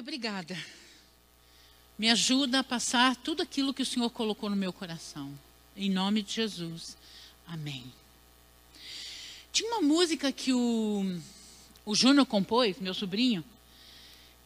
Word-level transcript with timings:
obrigada. 0.00 0.56
Me 1.98 2.08
ajuda 2.10 2.60
a 2.60 2.64
passar 2.64 3.14
tudo 3.16 3.42
aquilo 3.42 3.74
que 3.74 3.82
o 3.82 3.86
Senhor 3.86 4.08
colocou 4.10 4.48
no 4.48 4.56
meu 4.56 4.72
coração. 4.72 5.32
Em 5.76 5.90
nome 5.90 6.22
de 6.22 6.32
Jesus. 6.32 6.96
Amém. 7.46 7.84
Tinha 9.52 9.70
uma 9.70 9.82
música 9.82 10.32
que 10.32 10.52
o, 10.52 11.18
o 11.84 11.94
Júnior 11.94 12.24
compôs, 12.24 12.78
meu 12.80 12.94
sobrinho, 12.94 13.44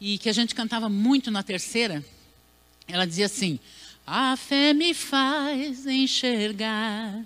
e 0.01 0.19
que 0.19 0.29
a 0.29 0.33
gente 0.33 0.55
cantava 0.55 0.89
muito 0.89 1.31
na 1.31 1.43
terceira. 1.43 2.05
Ela 2.89 3.07
dizia 3.07 3.27
assim: 3.27 3.61
A 4.07 4.37
fé 4.37 4.73
me 4.73 4.93
faz 4.93 5.87
enxergar 5.87 7.25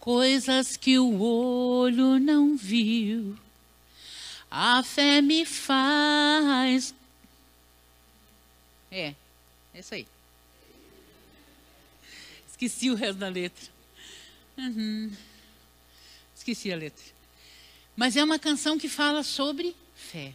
coisas 0.00 0.76
que 0.76 0.98
o 0.98 1.20
olho 1.20 2.18
não 2.18 2.56
viu. 2.56 3.38
A 4.50 4.82
fé 4.82 5.22
me 5.22 5.46
faz. 5.46 6.92
É, 8.92 9.14
é 9.72 9.80
isso 9.80 9.94
aí. 9.94 10.06
Esqueci 12.46 12.90
o 12.90 12.94
resto 12.94 13.18
da 13.18 13.28
letra. 13.28 13.66
Uhum. 14.58 15.10
Esqueci 16.36 16.70
a 16.70 16.76
letra. 16.76 17.04
Mas 17.96 18.16
é 18.16 18.22
uma 18.22 18.38
canção 18.38 18.78
que 18.78 18.90
fala 18.90 19.22
sobre 19.22 19.74
fé. 19.96 20.34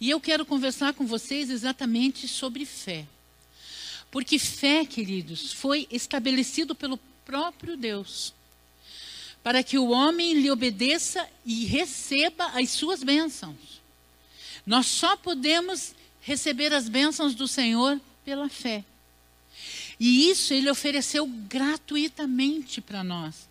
E 0.00 0.08
eu 0.08 0.20
quero 0.20 0.46
conversar 0.46 0.94
com 0.94 1.04
vocês 1.04 1.50
exatamente 1.50 2.28
sobre 2.28 2.64
fé. 2.64 3.04
Porque 4.08 4.38
fé, 4.38 4.84
queridos, 4.84 5.52
foi 5.52 5.88
estabelecido 5.90 6.76
pelo 6.76 6.96
próprio 7.24 7.76
Deus. 7.76 8.32
Para 9.42 9.64
que 9.64 9.78
o 9.78 9.88
homem 9.88 10.34
lhe 10.34 10.50
obedeça 10.50 11.28
e 11.44 11.64
receba 11.64 12.46
as 12.48 12.70
suas 12.70 13.02
bênçãos. 13.02 13.82
Nós 14.64 14.86
só 14.86 15.16
podemos 15.16 15.94
receber 16.26 16.74
as 16.74 16.88
bênçãos 16.88 17.36
do 17.36 17.46
Senhor 17.46 18.00
pela 18.24 18.48
fé. 18.48 18.84
E 19.98 20.28
isso 20.28 20.52
ele 20.52 20.68
ofereceu 20.68 21.24
gratuitamente 21.24 22.80
para 22.80 23.04
nós 23.04 23.48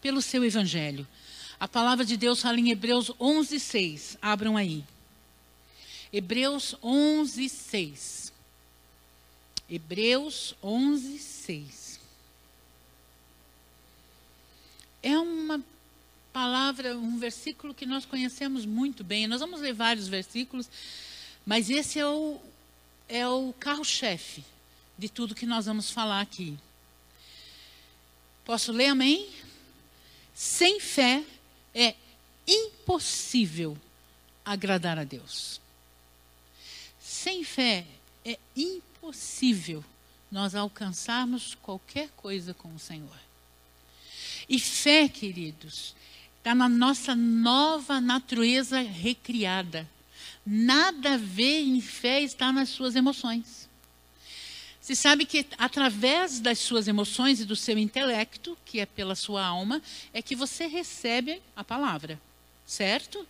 pelo 0.00 0.22
seu 0.22 0.42
evangelho. 0.42 1.06
A 1.60 1.68
palavra 1.68 2.02
de 2.02 2.16
Deus 2.16 2.40
fala 2.40 2.58
em 2.58 2.70
Hebreus 2.70 3.12
11, 3.20 3.60
6. 3.60 4.16
Abram 4.22 4.56
aí. 4.56 4.82
Hebreus 6.10 6.74
11, 6.82 7.46
6. 7.46 8.32
Hebreus 9.68 10.54
11, 10.62 11.18
6. 11.18 12.00
É 15.02 15.18
uma 15.18 15.62
palavra, 16.32 16.96
um 16.96 17.18
versículo 17.18 17.74
que 17.74 17.84
nós 17.84 18.06
conhecemos 18.06 18.64
muito 18.64 19.04
bem. 19.04 19.26
Nós 19.26 19.40
vamos 19.40 19.60
ler 19.60 19.74
vários 19.74 20.08
versículos, 20.08 20.70
mas 21.44 21.70
esse 21.70 21.98
é 21.98 22.06
o, 22.06 22.40
é 23.08 23.26
o 23.28 23.52
carro-chefe 23.58 24.44
de 24.98 25.08
tudo 25.08 25.34
que 25.34 25.46
nós 25.46 25.66
vamos 25.66 25.90
falar 25.90 26.20
aqui. 26.20 26.56
Posso 28.44 28.72
ler, 28.72 28.88
amém? 28.88 29.28
Sem 30.34 30.80
fé 30.80 31.24
é 31.74 31.94
impossível 32.46 33.76
agradar 34.44 34.98
a 34.98 35.04
Deus. 35.04 35.60
Sem 37.00 37.44
fé 37.44 37.86
é 38.24 38.38
impossível 38.56 39.84
nós 40.30 40.54
alcançarmos 40.54 41.56
qualquer 41.62 42.08
coisa 42.16 42.52
com 42.52 42.74
o 42.74 42.78
Senhor. 42.78 43.18
E 44.48 44.58
fé, 44.58 45.08
queridos, 45.08 45.94
está 46.38 46.54
na 46.54 46.68
nossa 46.68 47.14
nova 47.14 48.00
natureza 48.00 48.80
recriada. 48.80 49.88
Nada 50.46 51.14
a 51.14 51.16
ver 51.16 51.60
em 51.60 51.80
fé 51.80 52.20
está 52.20 52.52
nas 52.52 52.68
suas 52.68 52.94
emoções. 52.94 53.68
Você 54.80 54.94
sabe 54.94 55.24
que 55.24 55.46
através 55.56 56.40
das 56.40 56.58
suas 56.58 56.86
emoções 56.86 57.40
e 57.40 57.46
do 57.46 57.56
seu 57.56 57.78
intelecto, 57.78 58.56
que 58.66 58.80
é 58.80 58.84
pela 58.84 59.14
sua 59.14 59.42
alma, 59.42 59.80
é 60.12 60.20
que 60.20 60.36
você 60.36 60.66
recebe 60.66 61.40
a 61.56 61.64
palavra, 61.64 62.20
certo? 62.66 63.26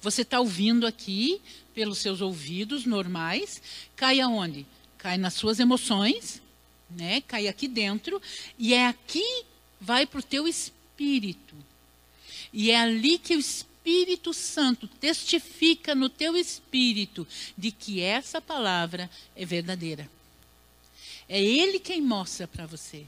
Você 0.00 0.22
está 0.22 0.40
ouvindo 0.40 0.84
aqui 0.84 1.40
pelos 1.72 1.98
seus 1.98 2.20
ouvidos 2.20 2.84
normais, 2.84 3.62
cai 3.94 4.20
aonde? 4.20 4.66
Cai 4.98 5.16
nas 5.16 5.34
suas 5.34 5.60
emoções, 5.60 6.42
né? 6.90 7.20
Cai 7.20 7.46
aqui 7.46 7.68
dentro 7.68 8.20
e 8.58 8.74
é 8.74 8.88
aqui 8.88 9.44
vai 9.80 10.06
para 10.06 10.18
o 10.18 10.24
teu 10.24 10.48
espírito. 10.48 11.54
E 12.52 12.70
é 12.70 12.80
ali 12.80 13.18
que 13.18 13.36
o 13.36 13.38
Espírito 13.38 13.65
Santo 14.32 14.88
testifica 14.88 15.94
no 15.94 16.08
teu 16.08 16.36
espírito 16.36 17.26
de 17.56 17.70
que 17.70 18.00
essa 18.00 18.40
palavra 18.40 19.10
é 19.34 19.44
verdadeira. 19.44 20.10
É 21.28 21.42
Ele 21.42 21.78
quem 21.78 22.00
mostra 22.00 22.46
para 22.46 22.66
você. 22.66 23.06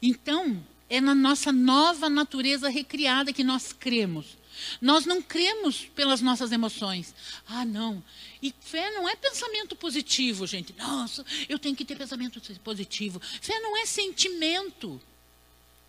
Então, 0.00 0.64
é 0.88 1.00
na 1.00 1.14
nossa 1.14 1.52
nova 1.52 2.08
natureza 2.08 2.68
recriada 2.68 3.32
que 3.32 3.42
nós 3.42 3.72
cremos. 3.72 4.36
Nós 4.80 5.06
não 5.06 5.22
cremos 5.22 5.86
pelas 5.94 6.20
nossas 6.20 6.52
emoções. 6.52 7.14
Ah, 7.46 7.64
não. 7.64 8.02
E 8.42 8.54
fé 8.60 8.90
não 8.90 9.08
é 9.08 9.16
pensamento 9.16 9.74
positivo, 9.74 10.46
gente. 10.46 10.74
Nossa, 10.76 11.24
eu 11.48 11.58
tenho 11.58 11.74
que 11.74 11.84
ter 11.84 11.96
pensamento 11.96 12.40
positivo. 12.60 13.20
Fé 13.40 13.58
não 13.60 13.76
é 13.78 13.86
sentimento. 13.86 15.00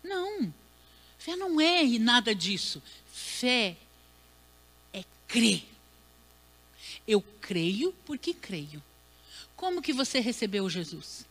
Não. 0.02 0.52
Fé 1.18 1.36
não 1.36 1.60
é 1.60 1.84
nada 1.98 2.34
disso. 2.34 2.82
Fé 3.12 3.76
crer. 5.28 5.64
Eu 7.06 7.22
creio 7.40 7.94
porque 8.04 8.32
creio. 8.32 8.82
Como 9.56 9.82
que 9.82 9.92
você 9.92 10.20
recebeu 10.20 10.68
Jesus? 10.68 11.26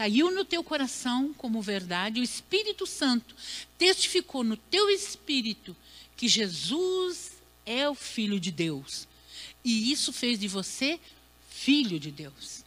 caiu 0.00 0.30
no 0.30 0.46
teu 0.46 0.64
coração 0.64 1.34
como 1.34 1.60
verdade, 1.60 2.20
o 2.20 2.24
Espírito 2.24 2.86
Santo 2.86 3.36
testificou 3.76 4.42
no 4.42 4.56
teu 4.56 4.88
espírito 4.88 5.76
que 6.16 6.26
Jesus 6.26 7.32
é 7.66 7.86
o 7.86 7.94
Filho 7.94 8.40
de 8.40 8.50
Deus. 8.50 9.06
E 9.62 9.92
isso 9.92 10.10
fez 10.10 10.38
de 10.38 10.48
você 10.48 10.98
filho 11.50 12.00
de 12.00 12.10
Deus. 12.10 12.64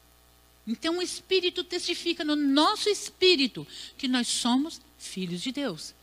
Então 0.68 1.00
o 1.00 1.02
Espírito 1.02 1.64
testifica 1.64 2.24
no 2.24 2.36
nosso 2.36 2.88
espírito 2.88 3.66
que 3.98 4.08
nós 4.08 4.28
somos 4.28 4.80
filhos 5.00 5.42
de 5.42 5.52
Deus. 5.52 5.96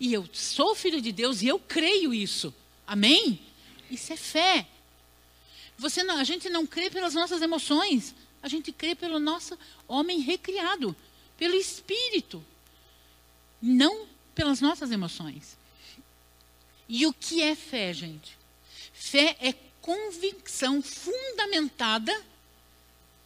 E 0.00 0.12
eu 0.12 0.28
sou 0.32 0.74
filho 0.74 1.00
de 1.00 1.12
Deus 1.12 1.40
e 1.40 1.46
eu 1.46 1.60
creio 1.60 2.12
isso. 2.12 2.52
Amém? 2.84 3.38
Isso 3.94 4.12
é 4.12 4.16
fé. 4.16 4.66
Você 5.78 6.02
não, 6.02 6.18
a 6.18 6.24
gente 6.24 6.48
não 6.48 6.66
crê 6.66 6.90
pelas 6.90 7.14
nossas 7.14 7.40
emoções. 7.42 8.14
A 8.42 8.48
gente 8.48 8.72
crê 8.72 8.94
pelo 8.94 9.18
nosso 9.18 9.58
homem 9.88 10.20
recriado, 10.20 10.94
pelo 11.38 11.54
Espírito, 11.54 12.44
não 13.60 14.06
pelas 14.34 14.60
nossas 14.60 14.90
emoções. 14.90 15.56
E 16.88 17.06
o 17.06 17.12
que 17.12 17.42
é 17.42 17.54
fé, 17.54 17.92
gente? 17.92 18.36
Fé 18.92 19.36
é 19.40 19.54
convicção 19.80 20.82
fundamentada, 20.82 22.14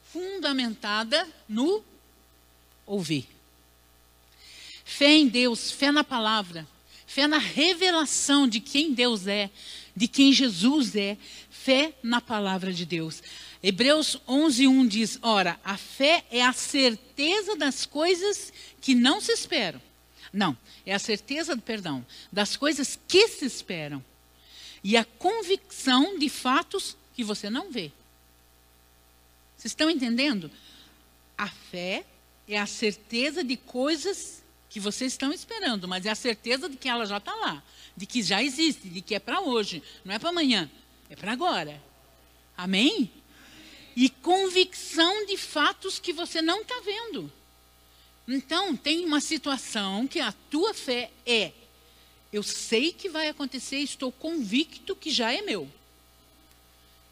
fundamentada 0.05 1.29
no 1.49 1.85
ouvir. 2.87 3.29
Fé 4.85 5.11
em 5.11 5.29
Deus, 5.29 5.71
fé 5.71 5.91
na 5.91 6.05
palavra, 6.05 6.67
fé 7.07 7.27
na 7.27 7.39
revelação 7.39 8.49
de 8.49 8.61
quem 8.61 8.95
Deus 8.95 9.27
é, 9.27 9.51
de 9.99 10.07
quem 10.07 10.33
Jesus 10.33 10.95
é, 10.95 11.19
fé 11.51 11.93
na 12.05 12.21
palavra 12.21 12.73
de 12.73 12.87
Deus. 12.87 13.21
Hebreus 13.61 14.17
11:1 14.29 14.87
diz: 14.87 15.19
"Ora, 15.21 15.59
a 15.65 15.77
fé 15.77 16.25
é 16.31 16.41
a 16.41 16.53
certeza 16.53 17.57
das 17.57 17.85
coisas 17.85 18.53
que 18.81 18.95
não 18.95 19.21
se 19.21 19.33
esperam. 19.33 19.83
Não, 20.33 20.57
é 20.87 20.95
a 20.95 21.01
certeza, 21.01 21.57
perdão, 21.57 22.07
das 22.31 22.57
coisas 22.57 22.97
que 23.09 23.27
se 23.27 23.45
esperam 23.45 24.05
e 24.85 24.97
a 24.97 25.05
convicção 25.05 26.17
de 26.17 26.29
fatos 26.29 26.97
que 27.15 27.25
você 27.25 27.51
não 27.51 27.73
vê. 27.73 27.91
Vocês 29.57 29.73
estão 29.73 29.91
entendendo? 29.91 30.49
A 31.37 31.49
fé 31.49 32.05
é 32.47 32.57
a 32.57 32.67
certeza 32.67 33.43
de 33.43 33.57
coisas 33.57 34.45
que 34.69 34.81
vocês 34.81 35.13
estão 35.13 35.33
esperando, 35.33 35.89
mas 35.89 36.07
é 36.07 36.11
a 36.11 36.15
certeza 36.15 36.69
de 36.69 36.77
que 36.77 36.89
ela 36.89 37.07
já 37.07 37.19
está 37.19 37.35
lá, 37.35 37.63
de 37.97 38.07
que 38.07 38.23
já 38.23 38.43
existe, 38.43 38.89
de 38.89 39.01
que 39.01 39.15
é 39.15 39.19
para 39.19 39.41
hoje, 39.41 39.83
não 40.05 40.15
é 40.15 40.19
para 40.19 40.29
amanhã, 40.31 40.71
é 41.09 41.17
para 41.17 41.33
agora. 41.33 41.83
Amém? 42.57 43.11
e 44.01 44.09
convicção 44.09 45.27
de 45.27 45.37
fatos 45.37 45.99
que 45.99 46.13
você 46.13 46.41
não 46.41 46.61
está 46.61 46.81
vendo. 46.85 47.33
Então, 48.29 48.77
tem 48.77 49.05
uma 49.05 49.21
situação 49.21 50.07
que 50.07 50.21
a 50.21 50.31
tua 50.49 50.73
fé 50.73 51.11
é: 51.27 51.51
eu 52.33 52.45
sei 52.45 52.93
que 52.93 53.09
vai 53.09 53.29
acontecer, 53.29 53.79
estou 53.79 54.13
convicto 54.13 54.95
que 54.95 55.11
já 55.11 55.33
é 55.33 55.43
meu. 55.43 55.69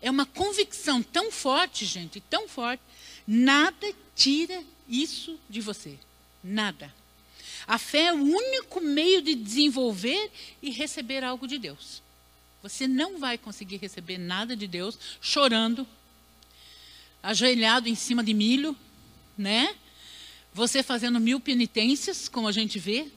É 0.00 0.08
uma 0.08 0.24
convicção 0.26 1.02
tão 1.02 1.32
forte, 1.32 1.84
gente, 1.84 2.20
tão 2.20 2.46
forte. 2.46 2.84
Nada 3.26 3.92
tira 4.14 4.62
isso 4.88 5.40
de 5.50 5.60
você. 5.60 5.98
Nada. 6.44 6.94
A 7.66 7.78
fé 7.78 8.06
é 8.06 8.12
o 8.12 8.22
único 8.22 8.80
meio 8.80 9.20
de 9.20 9.34
desenvolver 9.34 10.30
e 10.62 10.70
receber 10.70 11.24
algo 11.24 11.48
de 11.48 11.58
Deus. 11.58 12.02
Você 12.62 12.86
não 12.86 13.18
vai 13.18 13.36
conseguir 13.36 13.76
receber 13.76 14.18
nada 14.18 14.56
de 14.56 14.66
Deus 14.66 14.98
chorando, 15.20 15.86
ajoelhado 17.22 17.88
em 17.88 17.94
cima 17.94 18.22
de 18.22 18.32
milho, 18.32 18.76
né? 19.36 19.74
Você 20.54 20.82
fazendo 20.82 21.20
mil 21.20 21.38
penitências, 21.40 22.28
como 22.28 22.48
a 22.48 22.52
gente 22.52 22.78
vê, 22.78 23.08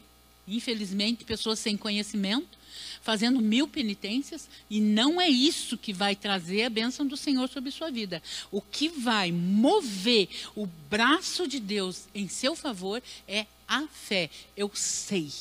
infelizmente, 0.47 1.23
pessoas 1.23 1.59
sem 1.59 1.77
conhecimento, 1.77 2.57
fazendo 3.01 3.39
mil 3.39 3.67
penitências, 3.67 4.49
e 4.69 4.81
não 4.81 5.21
é 5.21 5.29
isso 5.29 5.77
que 5.77 5.93
vai 5.93 6.15
trazer 6.15 6.63
a 6.63 6.69
bênção 6.69 7.05
do 7.05 7.15
Senhor 7.15 7.47
sobre 7.47 7.71
sua 7.71 7.89
vida. 7.89 8.21
O 8.51 8.61
que 8.61 8.89
vai 8.89 9.31
mover 9.31 10.27
o 10.55 10.65
braço 10.65 11.47
de 11.47 11.59
Deus 11.59 12.07
em 12.13 12.27
seu 12.27 12.55
favor 12.55 13.01
é 13.27 13.45
a 13.69 13.87
fé. 13.87 14.29
Eu 14.57 14.69
sei. 14.73 15.31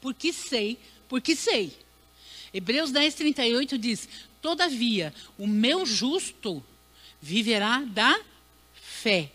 Porque 0.00 0.32
sei, 0.32 0.78
porque 1.08 1.36
sei. 1.36 1.76
Hebreus 2.52 2.90
10, 2.90 3.14
38 3.14 3.78
diz: 3.78 4.08
Todavia, 4.40 5.14
o 5.38 5.46
meu 5.46 5.86
justo 5.86 6.64
viverá 7.20 7.80
da 7.80 8.18
fé. 8.74 9.30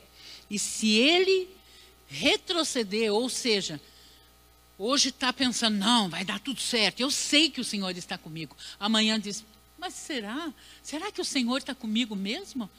E 0.50 0.58
se 0.58 0.96
ele 0.96 1.48
retroceder, 2.08 3.14
ou 3.14 3.30
seja, 3.30 3.80
hoje 4.78 5.10
está 5.10 5.32
pensando, 5.32 5.78
não, 5.78 6.10
vai 6.10 6.26
dar 6.26 6.40
tudo 6.40 6.60
certo, 6.60 7.00
eu 7.02 7.12
sei 7.12 7.50
que 7.50 7.62
o 7.62 7.66
Senhor 7.66 7.96
está 7.96 8.18
comigo. 8.18 8.56
Amanhã 8.80 9.20
diz, 9.20 9.46
mas 9.78 9.94
será? 9.94 10.52
Será 10.82 11.12
que 11.12 11.22
o 11.22 11.26
Senhor 11.26 11.58
está 11.58 11.76
comigo 11.76 12.16
mesmo? 12.16 12.70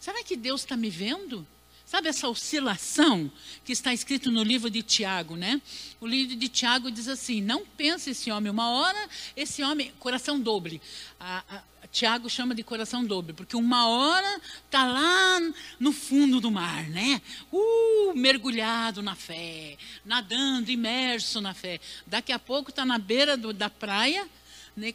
Será 0.00 0.22
que 0.24 0.36
Deus 0.36 0.62
está 0.62 0.76
me 0.76 0.90
vendo? 0.90 1.46
Sabe 1.88 2.10
essa 2.10 2.28
oscilação 2.28 3.32
que 3.64 3.72
está 3.72 3.94
escrito 3.94 4.30
no 4.30 4.42
livro 4.42 4.68
de 4.68 4.82
Tiago, 4.82 5.36
né? 5.36 5.58
O 5.98 6.06
livro 6.06 6.36
de 6.36 6.46
Tiago 6.46 6.90
diz 6.90 7.08
assim: 7.08 7.40
não 7.40 7.64
pense 7.64 8.10
esse 8.10 8.30
homem, 8.30 8.52
uma 8.52 8.68
hora 8.68 9.08
esse 9.34 9.62
homem, 9.62 9.90
coração 9.98 10.38
dobre. 10.38 10.82
A, 11.18 11.42
a, 11.48 11.86
Tiago 11.90 12.28
chama 12.28 12.54
de 12.54 12.62
coração 12.62 13.02
dobre, 13.02 13.32
porque 13.32 13.56
uma 13.56 13.88
hora 13.88 14.38
está 14.66 14.84
lá 14.84 15.40
no 15.80 15.90
fundo 15.90 16.42
do 16.42 16.50
mar, 16.50 16.86
né? 16.90 17.22
Uh, 17.50 18.12
mergulhado 18.14 19.00
na 19.00 19.14
fé, 19.14 19.78
nadando, 20.04 20.70
imerso 20.70 21.40
na 21.40 21.54
fé. 21.54 21.80
Daqui 22.06 22.32
a 22.32 22.38
pouco 22.38 22.68
está 22.68 22.84
na 22.84 22.98
beira 22.98 23.34
do, 23.34 23.50
da 23.50 23.70
praia, 23.70 24.28
né? 24.76 24.92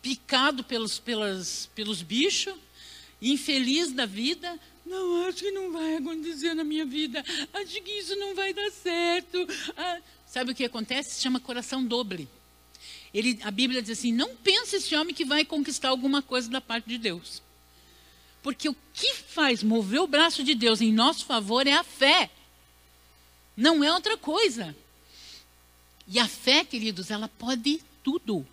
picado 0.00 0.62
pelos, 0.62 1.00
pelas, 1.00 1.68
pelos 1.74 2.00
bichos, 2.00 2.54
infeliz 3.20 3.90
da 3.90 4.06
vida, 4.06 4.56
não, 4.88 5.28
acho 5.28 5.38
que 5.38 5.50
não 5.50 5.72
vai 5.72 5.96
acontecer 5.96 6.54
na 6.54 6.64
minha 6.64 6.84
vida. 6.84 7.24
Acho 7.52 7.80
que 7.82 7.90
isso 7.92 8.16
não 8.16 8.34
vai 8.34 8.52
dar 8.52 8.70
certo. 8.70 9.46
Ah, 9.76 10.00
sabe 10.26 10.52
o 10.52 10.54
que 10.54 10.64
acontece? 10.64 11.20
Chama 11.20 11.38
coração 11.38 11.84
doble. 11.84 12.28
Ele, 13.12 13.38
a 13.42 13.50
Bíblia 13.50 13.82
diz 13.82 13.98
assim: 13.98 14.12
não 14.12 14.34
pense 14.36 14.76
esse 14.76 14.94
homem 14.96 15.14
que 15.14 15.24
vai 15.24 15.44
conquistar 15.44 15.88
alguma 15.88 16.22
coisa 16.22 16.50
da 16.50 16.60
parte 16.60 16.88
de 16.88 16.98
Deus. 16.98 17.42
Porque 18.42 18.68
o 18.68 18.76
que 18.94 19.14
faz 19.14 19.62
mover 19.62 20.00
o 20.00 20.06
braço 20.06 20.42
de 20.42 20.54
Deus 20.54 20.80
em 20.80 20.92
nosso 20.92 21.26
favor 21.26 21.66
é 21.66 21.72
a 21.72 21.84
fé. 21.84 22.30
Não 23.56 23.82
é 23.82 23.92
outra 23.92 24.16
coisa. 24.16 24.74
E 26.06 26.18
a 26.18 26.26
fé, 26.26 26.64
queridos, 26.64 27.10
ela 27.10 27.28
pode 27.28 27.82
tudo. 28.02 28.46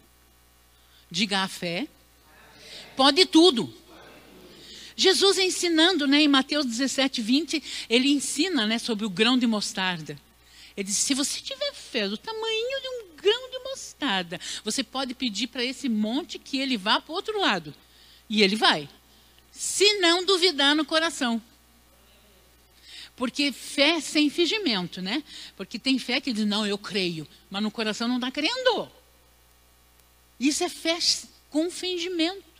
Diga 1.09 1.43
a 1.43 1.47
fé. 1.47 1.87
Pode 2.95 3.25
tudo. 3.25 3.73
Jesus 4.95 5.38
ensinando, 5.38 6.07
né, 6.07 6.21
em 6.21 6.27
Mateus 6.27 6.65
17, 6.65 7.21
20, 7.21 7.63
ele 7.89 8.09
ensina 8.09 8.65
né, 8.65 8.80
sobre 8.80 9.06
o 9.06 9.09
grão 9.09 9.38
de 9.38 9.45
mostarda. 9.45 10.18
Ele 10.75 10.88
diz: 10.88 10.97
se 10.97 11.13
você 11.13 11.42
tiver 11.42 11.74
fé 11.74 12.07
do 12.07 12.18
tamanho 12.18 12.81
de 12.81 12.88
um 12.88 13.15
grão 13.15 13.50
de 13.51 13.59
mostarda, 13.59 14.39
você 14.63 14.83
pode 14.83 15.13
pedir 15.13 15.47
para 15.47 15.63
esse 15.63 15.89
monte 15.89 16.39
que 16.39 16.59
ele 16.59 16.77
vá 16.77 17.01
para 17.01 17.12
o 17.12 17.15
outro 17.15 17.39
lado. 17.39 17.74
E 18.30 18.42
ele 18.42 18.56
vai. 18.56 18.89
Se 19.51 20.00
não 20.00 20.25
duvidar 20.25 20.75
no 20.75 20.86
coração. 20.86 21.42
Porque 23.15 23.51
fé 23.51 24.01
sem 24.01 24.30
fingimento, 24.30 25.01
né? 25.01 25.24
Porque 25.56 25.80
tem 25.80 25.97
fé 25.97 26.19
que 26.19 26.33
diz, 26.33 26.45
não, 26.45 26.68
eu 26.68 26.77
creio, 26.77 27.25
mas 27.50 27.63
no 27.63 27.71
coração 27.71 28.07
não 28.07 28.15
está 28.15 28.30
crendo. 28.30 28.92
Isso 30.38 30.63
é 30.63 30.69
fé 30.69 30.97
com 31.50 31.71
fingimento. 31.71 32.55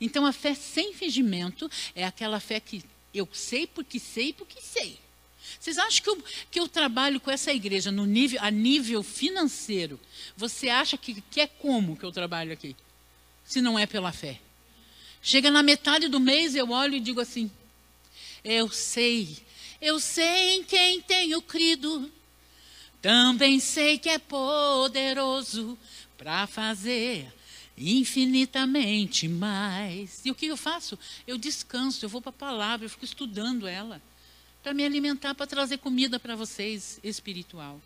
Então 0.00 0.24
a 0.24 0.32
fé 0.32 0.54
sem 0.54 0.94
fingimento 0.94 1.70
é 1.94 2.04
aquela 2.04 2.40
fé 2.40 2.58
que 2.58 2.82
eu 3.12 3.28
sei 3.32 3.66
porque 3.66 3.98
sei 3.98 4.32
porque 4.32 4.60
sei. 4.60 4.98
Vocês 5.58 5.78
acham 5.78 6.02
que 6.02 6.10
eu, 6.10 6.24
que 6.50 6.60
eu 6.60 6.68
trabalho 6.68 7.20
com 7.20 7.30
essa 7.30 7.52
igreja 7.52 7.90
no 7.90 8.06
nível, 8.06 8.38
a 8.42 8.50
nível 8.50 9.02
financeiro? 9.02 9.98
Você 10.36 10.68
acha 10.68 10.96
que, 10.96 11.20
que 11.22 11.40
é 11.40 11.46
como 11.46 11.96
que 11.96 12.04
eu 12.04 12.12
trabalho 12.12 12.52
aqui? 12.52 12.76
Se 13.44 13.60
não 13.60 13.78
é 13.78 13.86
pela 13.86 14.12
fé. 14.12 14.40
Chega 15.22 15.50
na 15.50 15.62
metade 15.62 16.08
do 16.08 16.20
mês, 16.20 16.54
eu 16.54 16.70
olho 16.70 16.94
e 16.94 17.00
digo 17.00 17.20
assim: 17.20 17.50
Eu 18.44 18.70
sei, 18.70 19.38
eu 19.80 19.98
sei 20.00 20.56
em 20.56 20.62
quem 20.62 21.02
tenho 21.02 21.42
crido, 21.42 22.10
também 23.02 23.60
sei 23.60 23.98
que 23.98 24.08
é 24.08 24.18
poderoso 24.18 25.76
para 26.16 26.46
fazer 26.46 27.30
infinitamente 27.80 29.26
mais. 29.26 30.20
E 30.24 30.30
o 30.30 30.34
que 30.34 30.46
eu 30.46 30.56
faço? 30.56 30.98
Eu 31.26 31.38
descanso, 31.38 32.04
eu 32.04 32.08
vou 32.08 32.20
para 32.20 32.30
a 32.30 32.32
palavra, 32.32 32.84
eu 32.84 32.90
fico 32.90 33.04
estudando 33.04 33.66
ela, 33.66 34.02
para 34.62 34.74
me 34.74 34.84
alimentar, 34.84 35.34
para 35.34 35.46
trazer 35.46 35.78
comida 35.78 36.20
para 36.20 36.36
vocês 36.36 37.00
espiritual. 37.02 37.80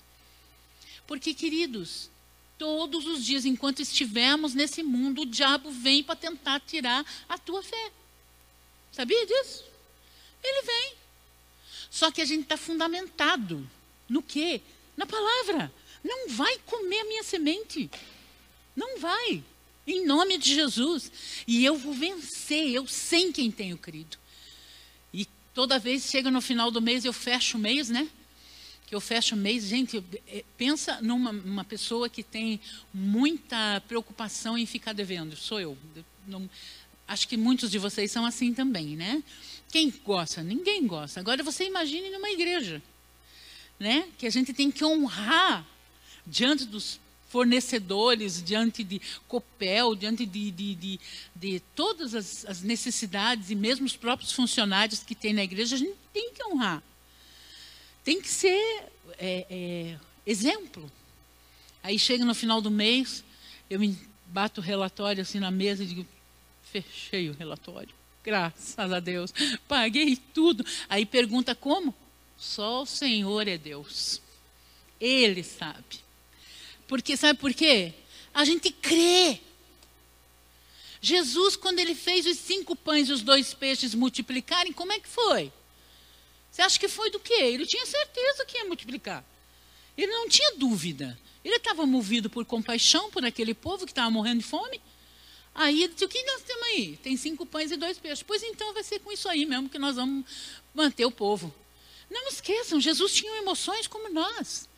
Porque, 1.06 1.32
queridos, 1.32 2.10
todos 2.58 3.06
os 3.06 3.24
dias, 3.24 3.44
enquanto 3.44 3.80
estivermos 3.80 4.54
nesse 4.54 4.82
mundo, 4.82 5.22
o 5.22 5.26
diabo 5.26 5.70
vem 5.70 6.02
para 6.02 6.16
tentar 6.16 6.60
tirar 6.60 7.04
a 7.28 7.38
tua 7.38 7.62
fé. 7.62 7.92
Sabia 8.90 9.24
disso? 9.26 9.64
Ele 10.42 10.62
vem. 10.62 10.94
Só 11.90 12.10
que 12.10 12.20
a 12.20 12.24
gente 12.24 12.42
está 12.42 12.56
fundamentado 12.56 13.68
no 14.08 14.22
quê? 14.22 14.60
Na 14.96 15.06
palavra. 15.06 15.72
Não 16.02 16.28
vai 16.28 16.58
comer 16.66 17.00
a 17.00 17.04
minha 17.04 17.22
semente. 17.22 17.90
Não 18.74 18.98
vai. 18.98 19.42
Em 19.86 20.06
nome 20.06 20.38
de 20.38 20.54
Jesus. 20.54 21.12
E 21.46 21.64
eu 21.64 21.76
vou 21.76 21.92
vencer, 21.92 22.70
eu 22.70 22.86
sei 22.86 23.32
quem 23.32 23.50
tenho 23.50 23.76
crido. 23.76 24.16
E 25.12 25.26
toda 25.52 25.78
vez 25.78 26.04
chega 26.10 26.30
no 26.30 26.40
final 26.40 26.70
do 26.70 26.80
mês, 26.80 27.04
eu 27.04 27.12
fecho 27.12 27.56
o 27.56 27.60
mês, 27.60 27.88
né? 27.88 28.08
Que 28.86 28.94
eu 28.94 29.00
fecho 29.00 29.34
o 29.34 29.38
mês, 29.38 29.64
gente, 29.64 30.02
é, 30.26 30.44
pensa 30.56 31.00
numa 31.00 31.30
uma 31.30 31.64
pessoa 31.64 32.08
que 32.08 32.22
tem 32.22 32.60
muita 32.92 33.82
preocupação 33.86 34.56
em 34.56 34.66
ficar 34.66 34.92
devendo. 34.92 35.36
Sou 35.36 35.60
eu. 35.60 35.76
Não, 36.26 36.48
acho 37.06 37.28
que 37.28 37.36
muitos 37.36 37.70
de 37.70 37.78
vocês 37.78 38.10
são 38.10 38.24
assim 38.24 38.54
também, 38.54 38.96
né? 38.96 39.22
Quem 39.70 39.92
gosta? 40.04 40.42
Ninguém 40.42 40.86
gosta. 40.86 41.20
Agora 41.20 41.42
você 41.42 41.64
imagine 41.64 42.08
numa 42.10 42.30
igreja, 42.30 42.82
né? 43.78 44.08
Que 44.16 44.26
a 44.26 44.30
gente 44.30 44.52
tem 44.54 44.70
que 44.70 44.84
honrar 44.84 45.66
diante 46.26 46.64
dos 46.64 47.00
fornecedores, 47.34 48.40
diante 48.40 48.84
de 48.84 49.02
Copel, 49.26 49.96
diante 49.96 50.24
de, 50.24 50.52
de, 50.52 50.74
de, 50.76 51.00
de 51.34 51.60
todas 51.74 52.14
as, 52.14 52.46
as, 52.46 52.62
necessidades 52.62 53.50
e 53.50 53.56
mesmo 53.56 53.84
os 53.86 53.96
próprios 53.96 54.30
funcionários 54.30 55.00
que 55.00 55.16
tem 55.16 55.32
na 55.32 55.42
igreja, 55.42 55.74
a 55.74 55.78
gente 55.80 55.96
tem 56.12 56.32
que 56.32 56.44
honrar. 56.44 56.80
Tem 58.04 58.22
que 58.22 58.28
ser 58.28 58.84
é, 59.18 59.46
é, 59.50 59.98
exemplo. 60.24 60.88
Aí 61.82 61.98
chega 61.98 62.24
no 62.24 62.36
final 62.36 62.60
do 62.60 62.70
mês, 62.70 63.24
eu 63.68 63.80
me 63.80 63.98
bato 64.26 64.60
o 64.60 64.64
relatório 64.64 65.20
assim 65.20 65.40
na 65.40 65.50
mesa 65.50 65.82
e 65.82 65.88
digo, 65.88 66.06
fechei 66.70 67.28
o 67.30 67.34
relatório. 67.34 67.92
Graças 68.22 68.78
a 68.78 69.00
Deus. 69.00 69.34
Paguei 69.66 70.16
tudo. 70.32 70.64
Aí 70.88 71.04
pergunta 71.04 71.52
como? 71.52 71.92
Só 72.36 72.82
o 72.82 72.86
Senhor 72.86 73.48
é 73.48 73.58
Deus. 73.58 74.22
Ele 75.00 75.42
sabe. 75.42 76.03
Porque 76.86 77.16
sabe 77.16 77.38
por 77.38 77.52
quê? 77.52 77.92
A 78.32 78.44
gente 78.44 78.70
crê. 78.70 79.40
Jesus, 81.00 81.56
quando 81.56 81.78
ele 81.78 81.94
fez 81.94 82.26
os 82.26 82.38
cinco 82.38 82.74
pães 82.74 83.08
e 83.08 83.12
os 83.12 83.22
dois 83.22 83.52
peixes 83.52 83.94
multiplicarem, 83.94 84.72
como 84.72 84.92
é 84.92 84.98
que 84.98 85.08
foi? 85.08 85.52
Você 86.50 86.62
acha 86.62 86.78
que 86.78 86.88
foi 86.88 87.10
do 87.10 87.20
quê? 87.20 87.34
Ele 87.34 87.66
tinha 87.66 87.84
certeza 87.84 88.44
que 88.46 88.56
ia 88.56 88.64
multiplicar. 88.64 89.24
Ele 89.96 90.12
não 90.12 90.28
tinha 90.28 90.52
dúvida. 90.56 91.18
Ele 91.44 91.56
estava 91.56 91.84
movido 91.84 92.30
por 92.30 92.44
compaixão 92.44 93.10
por 93.10 93.24
aquele 93.24 93.52
povo 93.52 93.84
que 93.84 93.92
estava 93.92 94.10
morrendo 94.10 94.38
de 94.38 94.46
fome. 94.46 94.80
Aí 95.54 95.82
ele 95.82 95.92
disse: 95.92 96.04
O 96.04 96.08
que 96.08 96.22
nós 96.22 96.42
temos 96.42 96.62
aí? 96.68 96.96
Tem 97.02 97.16
cinco 97.16 97.44
pães 97.44 97.70
e 97.70 97.76
dois 97.76 97.98
peixes. 97.98 98.22
Pois 98.22 98.42
então 98.42 98.72
vai 98.72 98.82
ser 98.82 98.98
com 99.00 99.12
isso 99.12 99.28
aí 99.28 99.44
mesmo 99.44 99.68
que 99.68 99.78
nós 99.78 99.96
vamos 99.96 100.24
manter 100.74 101.04
o 101.04 101.10
povo. 101.10 101.54
Não 102.10 102.28
esqueçam, 102.28 102.80
Jesus 102.80 103.12
tinha 103.12 103.38
emoções 103.38 103.86
como 103.86 104.12
nós. 104.12 104.68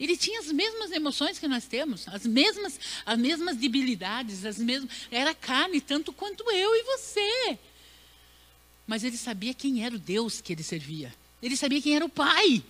Ele 0.00 0.16
tinha 0.16 0.40
as 0.40 0.50
mesmas 0.50 0.90
emoções 0.90 1.38
que 1.38 1.46
nós 1.46 1.66
temos, 1.66 2.08
as 2.08 2.24
mesmas, 2.24 2.80
as 3.04 3.18
mesmas 3.18 3.56
debilidades, 3.56 4.46
as 4.46 4.56
mesmas. 4.56 4.90
Era 5.10 5.34
carne, 5.34 5.78
tanto 5.78 6.10
quanto 6.10 6.50
eu 6.50 6.74
e 6.74 6.82
você. 6.84 7.58
Mas 8.86 9.04
ele 9.04 9.18
sabia 9.18 9.52
quem 9.52 9.84
era 9.84 9.94
o 9.94 9.98
Deus 9.98 10.40
que 10.40 10.54
ele 10.54 10.62
servia. 10.62 11.14
Ele 11.42 11.54
sabia 11.54 11.82
quem 11.82 11.94
era 11.94 12.04
o 12.04 12.08
Pai. 12.08 12.64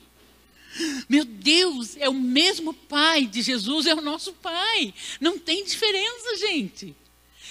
Meu 1.09 1.25
Deus, 1.25 1.97
é 1.97 2.09
o 2.09 2.15
mesmo 2.15 2.75
Pai 2.75 3.27
de 3.27 3.43
Jesus, 3.43 3.87
é 3.87 3.95
o 3.95 4.01
nosso 4.01 4.33
Pai. 4.33 4.93
Não 5.21 5.39
tem 5.39 5.65
diferença, 5.65 6.37
gente. 6.37 6.97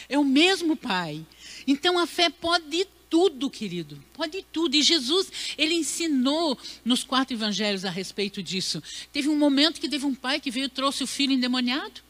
É 0.10 0.20
o 0.20 0.26
mesmo 0.26 0.76
Pai. 0.76 1.26
Então 1.66 1.98
a 1.98 2.06
fé 2.06 2.30
pode 2.30 2.86
tudo, 3.10 3.50
querido. 3.50 4.02
Pode 4.14 4.46
tudo. 4.52 4.76
E 4.76 4.84
Jesus, 4.84 5.32
ele 5.58 5.74
ensinou 5.74 6.58
nos 6.86 7.04
quatro 7.04 7.36
evangelhos 7.36 7.84
a 7.86 7.90
respeito 7.90 8.44
disso. 8.44 8.82
Teve 9.12 9.28
um 9.28 9.38
momento 9.38 9.82
que 9.82 9.90
teve 9.90 10.06
um 10.06 10.16
pai 10.16 10.40
que 10.40 10.52
veio 10.52 10.66
e 10.66 10.70
trouxe 10.70 11.04
o 11.04 11.08
filho 11.08 11.34
endemoniado. 11.34 12.02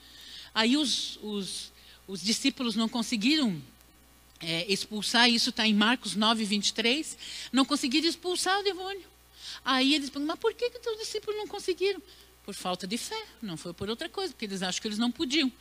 Aí 0.53 0.75
os, 0.75 1.18
os, 1.22 1.72
os 2.08 2.22
discípulos 2.22 2.75
não 2.75 2.89
conseguiram 2.89 3.62
é, 4.41 4.65
expulsar, 4.72 5.29
isso 5.29 5.50
está 5.50 5.68
em 5.68 5.74
Marcos 5.74 6.15
9, 6.15 6.44
23. 6.44 7.18
Não 7.51 7.65
conseguiram 7.65 8.08
expulsar 8.08 8.60
o 8.60 8.63
demônio. 8.63 9.08
Aí 9.63 9.94
eles 9.94 10.10
perguntam, 10.10 10.36
mas 10.36 10.39
por 10.39 10.53
que, 10.53 10.70
que 10.70 10.89
os 10.89 10.98
discípulos 10.98 11.38
não 11.38 11.48
conseguiram? 11.48 12.01
Por 12.44 12.56
falta 12.56 12.88
de 12.88 12.98
fé, 12.98 13.22
não 13.41 13.58
foi 13.58 13.74
por 13.74 13.89
outra 13.89 14.10
coisa, 14.10 14.34
porque 14.34 14.46
eles 14.46 14.62
acham 14.62 14.82
que 14.82 14.88
eles 14.88 14.98
não 14.98 15.12
podiam. 15.12 15.51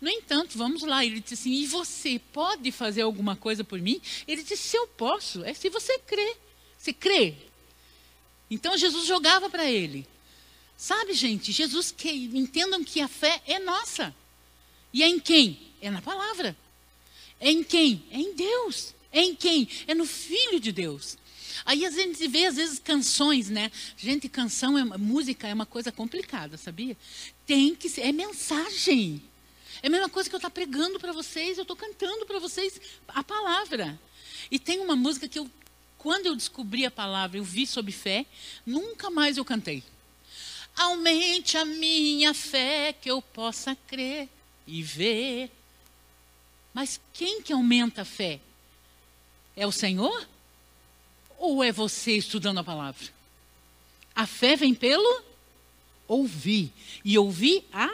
No 0.00 0.08
entanto, 0.08 0.58
vamos 0.58 0.82
lá, 0.82 1.04
ele 1.04 1.20
disse 1.20 1.34
assim: 1.34 1.52
e 1.52 1.66
você 1.66 2.20
pode 2.32 2.70
fazer 2.70 3.02
alguma 3.02 3.36
coisa 3.36 3.64
por 3.64 3.80
mim? 3.80 4.00
Ele 4.26 4.42
disse: 4.42 4.68
se 4.68 4.76
eu 4.76 4.86
posso, 4.88 5.44
é 5.44 5.54
se 5.54 5.68
você 5.68 5.98
crê. 5.98 6.36
Você 6.78 6.92
crê? 6.92 7.34
Então 8.50 8.76
Jesus 8.76 9.06
jogava 9.06 9.50
para 9.50 9.70
ele. 9.70 10.06
Sabe, 10.76 11.14
gente, 11.14 11.52
Jesus 11.52 11.90
que 11.90 12.10
entendam 12.10 12.84
que 12.84 13.00
a 13.00 13.08
fé 13.08 13.42
é 13.46 13.58
nossa. 13.58 14.14
E 14.92 15.02
é 15.02 15.08
em 15.08 15.18
quem? 15.18 15.58
É 15.80 15.90
na 15.90 16.02
palavra. 16.02 16.56
É 17.40 17.50
em 17.50 17.64
quem? 17.64 18.04
É 18.10 18.18
em 18.18 18.34
Deus. 18.34 18.94
É 19.10 19.20
em 19.20 19.34
quem? 19.34 19.68
É 19.86 19.94
no 19.94 20.06
Filho 20.06 20.60
de 20.60 20.72
Deus. 20.72 21.16
Aí 21.64 21.86
a 21.86 21.90
gente 21.90 22.28
vê, 22.28 22.46
às 22.46 22.56
vezes, 22.56 22.78
canções, 22.78 23.48
né? 23.48 23.72
Gente, 23.96 24.28
canção, 24.28 24.76
é, 24.76 24.84
música 24.84 25.48
é 25.48 25.54
uma 25.54 25.66
coisa 25.66 25.90
complicada, 25.90 26.56
sabia? 26.56 26.96
Tem 27.46 27.74
que 27.74 27.88
ser, 27.88 28.02
é 28.02 28.12
mensagem. 28.12 29.22
É 29.82 29.88
a 29.88 29.90
mesma 29.90 30.08
coisa 30.08 30.28
que 30.28 30.34
eu 30.34 30.38
estou 30.38 30.50
pregando 30.50 30.98
para 30.98 31.12
vocês, 31.12 31.58
eu 31.58 31.62
estou 31.62 31.76
cantando 31.76 32.24
para 32.26 32.38
vocês 32.38 32.80
a 33.08 33.22
palavra. 33.22 33.98
E 34.50 34.58
tem 34.58 34.80
uma 34.80 34.96
música 34.96 35.28
que 35.28 35.38
eu, 35.38 35.50
quando 35.98 36.26
eu 36.26 36.36
descobri 36.36 36.86
a 36.86 36.90
palavra, 36.90 37.38
eu 37.38 37.44
vi 37.44 37.66
sobre 37.66 37.92
fé, 37.92 38.26
nunca 38.64 39.10
mais 39.10 39.36
eu 39.36 39.44
cantei. 39.44 39.82
Aumente 40.76 41.56
a 41.56 41.64
minha 41.64 42.34
fé 42.34 42.92
que 42.92 43.10
eu 43.10 43.22
possa 43.22 43.76
crer 43.86 44.28
e 44.66 44.82
ver. 44.82 45.50
Mas 46.74 47.00
quem 47.12 47.40
que 47.40 47.52
aumenta 47.52 48.02
a 48.02 48.04
fé? 48.04 48.40
É 49.56 49.66
o 49.66 49.72
Senhor? 49.72 50.28
Ou 51.38 51.64
é 51.64 51.72
você 51.72 52.12
estudando 52.12 52.58
a 52.58 52.64
palavra? 52.64 53.06
A 54.14 54.26
fé 54.26 54.56
vem 54.56 54.74
pelo 54.74 55.22
ouvir. 56.06 56.72
E 57.04 57.18
ouvir 57.18 57.64
a 57.72 57.90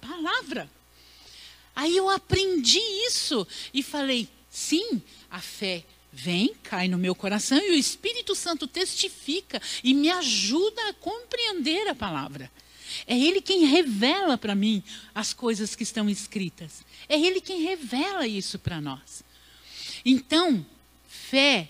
palavra. 0.00 0.70
Aí 1.74 1.96
eu 1.96 2.08
aprendi 2.08 2.80
isso 3.06 3.46
e 3.72 3.82
falei: 3.82 4.28
sim, 4.50 5.00
a 5.30 5.40
fé 5.40 5.84
vem, 6.12 6.54
cai 6.62 6.88
no 6.88 6.98
meu 6.98 7.14
coração 7.14 7.58
e 7.58 7.70
o 7.70 7.74
Espírito 7.74 8.34
Santo 8.34 8.66
testifica 8.66 9.60
e 9.82 9.94
me 9.94 10.10
ajuda 10.10 10.88
a 10.88 10.94
compreender 10.94 11.88
a 11.88 11.94
palavra. 11.94 12.50
É 13.06 13.16
Ele 13.16 13.40
quem 13.40 13.64
revela 13.66 14.36
para 14.36 14.54
mim 14.54 14.82
as 15.14 15.32
coisas 15.32 15.76
que 15.76 15.82
estão 15.82 16.10
escritas. 16.10 16.84
É 17.08 17.18
Ele 17.18 17.40
quem 17.40 17.62
revela 17.62 18.26
isso 18.26 18.58
para 18.58 18.80
nós. 18.80 19.22
Então, 20.04 20.64
fé 21.08 21.68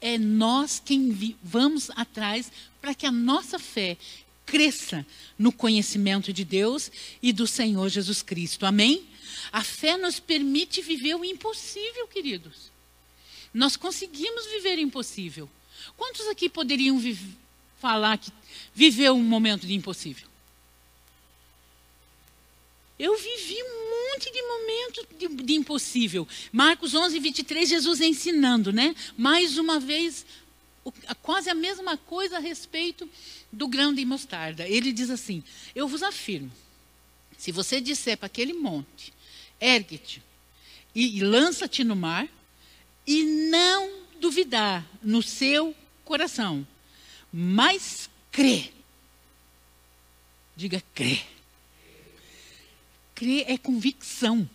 é 0.00 0.18
nós 0.18 0.80
quem 0.84 1.36
vamos 1.42 1.90
atrás 1.90 2.52
para 2.80 2.94
que 2.94 3.06
a 3.06 3.12
nossa 3.12 3.58
fé 3.58 3.96
cresça 4.44 5.06
no 5.38 5.52
conhecimento 5.52 6.32
de 6.32 6.44
Deus 6.44 6.90
e 7.22 7.32
do 7.32 7.46
Senhor 7.46 7.88
Jesus 7.88 8.20
Cristo. 8.20 8.66
Amém? 8.66 9.06
A 9.52 9.62
fé 9.62 9.96
nos 9.96 10.20
permite 10.20 10.82
viver 10.82 11.14
o 11.14 11.24
impossível, 11.24 12.06
queridos. 12.08 12.70
Nós 13.52 13.76
conseguimos 13.76 14.46
viver 14.46 14.78
o 14.78 14.82
impossível. 14.82 15.50
Quantos 15.96 16.26
aqui 16.28 16.48
poderiam 16.48 17.00
falar 17.78 18.18
que 18.18 18.30
viveu 18.74 19.14
um 19.14 19.22
momento 19.22 19.66
de 19.66 19.74
impossível? 19.74 20.28
Eu 22.98 23.16
vivi 23.16 23.56
um 23.62 24.12
monte 24.12 24.30
de 24.30 24.42
momentos 24.42 25.06
de, 25.18 25.28
de, 25.42 25.54
impossível. 25.54 26.28
Marcos 26.52 26.94
11, 26.94 27.18
23, 27.18 27.68
Jesus 27.68 28.00
ensinando, 28.02 28.70
né? 28.72 28.94
Mais 29.16 29.56
uma 29.56 29.80
vez, 29.80 30.26
o, 30.84 30.92
quase 31.22 31.48
a 31.48 31.54
mesma 31.54 31.96
coisa 31.96 32.36
a 32.36 32.40
respeito 32.40 33.08
do 33.50 33.66
grão 33.66 33.94
de 33.94 34.04
mostarda. 34.04 34.68
Ele 34.68 34.92
diz 34.92 35.08
assim: 35.08 35.42
Eu 35.74 35.88
vos 35.88 36.02
afirmo, 36.02 36.52
se 37.38 37.50
você 37.50 37.80
disser 37.80 38.18
para 38.18 38.26
aquele 38.26 38.52
monte, 38.52 39.14
ergue-te 39.60 40.22
e, 40.94 41.22
lança-te 41.22 41.84
no 41.84 41.94
mar, 41.94 42.28
e 43.06 43.22
não 43.50 44.00
duvidar 44.20 44.86
no 45.02 45.22
seu 45.22 45.74
coração, 46.04 46.66
mas 47.32 48.10
crê. 48.30 48.72
Diga 50.56 50.82
crê. 50.94 51.20
Crer 53.14 53.44
é 53.48 53.56
convicção. 53.56 54.48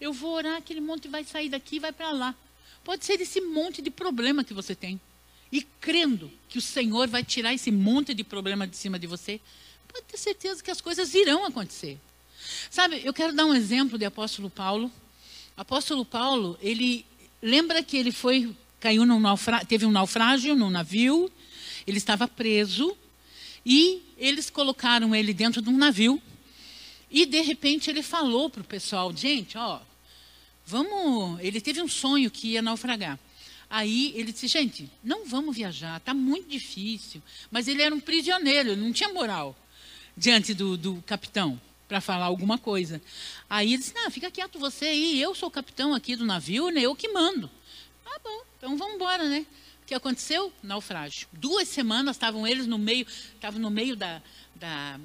Eu 0.00 0.12
vou 0.12 0.34
orar, 0.34 0.56
aquele 0.56 0.80
monte 0.80 1.08
vai 1.08 1.24
sair 1.24 1.48
daqui 1.48 1.76
e 1.76 1.80
vai 1.80 1.92
para 1.92 2.10
lá. 2.10 2.34
Pode 2.84 3.04
ser 3.04 3.20
esse 3.20 3.40
monte 3.40 3.82
de 3.82 3.90
problema 3.90 4.44
que 4.44 4.54
você 4.54 4.74
tem. 4.74 5.00
E 5.50 5.62
crendo 5.62 6.30
que 6.48 6.58
o 6.58 6.62
Senhor 6.62 7.08
vai 7.08 7.24
tirar 7.24 7.54
esse 7.54 7.70
monte 7.70 8.14
de 8.14 8.24
problema 8.24 8.66
de 8.66 8.76
cima 8.76 8.98
de 8.98 9.06
você, 9.06 9.40
pode 9.88 10.04
ter 10.06 10.16
certeza 10.16 10.62
que 10.62 10.70
as 10.70 10.80
coisas 10.80 11.14
irão 11.14 11.44
acontecer. 11.44 11.98
Sabe, 12.70 13.00
eu 13.04 13.12
quero 13.12 13.32
dar 13.32 13.46
um 13.46 13.54
exemplo 13.54 13.98
de 13.98 14.04
apóstolo 14.04 14.50
Paulo. 14.50 14.90
Apóstolo 15.56 16.04
Paulo, 16.04 16.58
ele 16.60 17.06
lembra 17.40 17.82
que 17.82 17.96
ele 17.96 18.12
foi, 18.12 18.54
caiu 18.80 19.06
num 19.06 19.22
teve 19.66 19.86
um 19.86 19.90
naufrágio 19.90 20.54
num 20.54 20.70
navio, 20.70 21.30
ele 21.86 21.98
estava 21.98 22.28
preso 22.28 22.96
e 23.64 24.02
eles 24.18 24.50
colocaram 24.50 25.14
ele 25.14 25.32
dentro 25.32 25.62
de 25.62 25.68
um 25.68 25.76
navio 25.76 26.20
e 27.10 27.24
de 27.24 27.40
repente 27.40 27.88
ele 27.88 28.02
falou 28.02 28.50
para 28.50 28.60
o 28.60 28.64
pessoal, 28.64 29.14
gente, 29.16 29.56
ó, 29.56 29.80
vamos. 30.64 31.40
Ele 31.40 31.60
teve 31.60 31.80
um 31.80 31.88
sonho 31.88 32.30
que 32.30 32.48
ia 32.48 32.62
naufragar. 32.62 33.18
Aí 33.68 34.12
ele 34.14 34.32
disse, 34.32 34.46
gente, 34.46 34.90
não 35.02 35.24
vamos 35.24 35.56
viajar, 35.56 35.96
está 35.96 36.12
muito 36.12 36.48
difícil. 36.48 37.22
Mas 37.50 37.68
ele 37.68 37.82
era 37.82 37.94
um 37.94 38.00
prisioneiro, 38.00 38.70
ele 38.70 38.80
não 38.80 38.92
tinha 38.92 39.12
moral 39.12 39.56
diante 40.16 40.54
do, 40.54 40.76
do 40.76 41.02
capitão 41.06 41.60
para 41.88 42.00
falar 42.00 42.26
alguma 42.26 42.58
coisa. 42.58 43.00
Aí 43.48 43.72
ele 43.72 43.78
disse, 43.78 43.94
não, 43.94 44.10
fica 44.10 44.30
quieto 44.30 44.58
você 44.58 44.86
aí, 44.86 45.20
eu 45.20 45.34
sou 45.34 45.48
o 45.48 45.52
capitão 45.52 45.94
aqui 45.94 46.16
do 46.16 46.24
navio, 46.24 46.70
né, 46.70 46.82
eu 46.82 46.94
que 46.94 47.08
mando. 47.08 47.50
Ah, 48.04 48.18
bom, 48.22 48.42
então 48.58 48.76
vamos 48.76 48.94
embora, 48.94 49.28
né? 49.28 49.46
O 49.82 49.86
que 49.86 49.94
aconteceu? 49.94 50.52
Naufrágio. 50.62 51.28
Duas 51.32 51.68
semanas 51.68 52.16
estavam 52.16 52.46
eles 52.46 52.66
no 52.66 52.76
meio, 52.78 53.06
estavam 53.34 53.60
no 53.60 53.70
meio 53.70 53.94
da, 53.94 54.20
da 54.54 54.98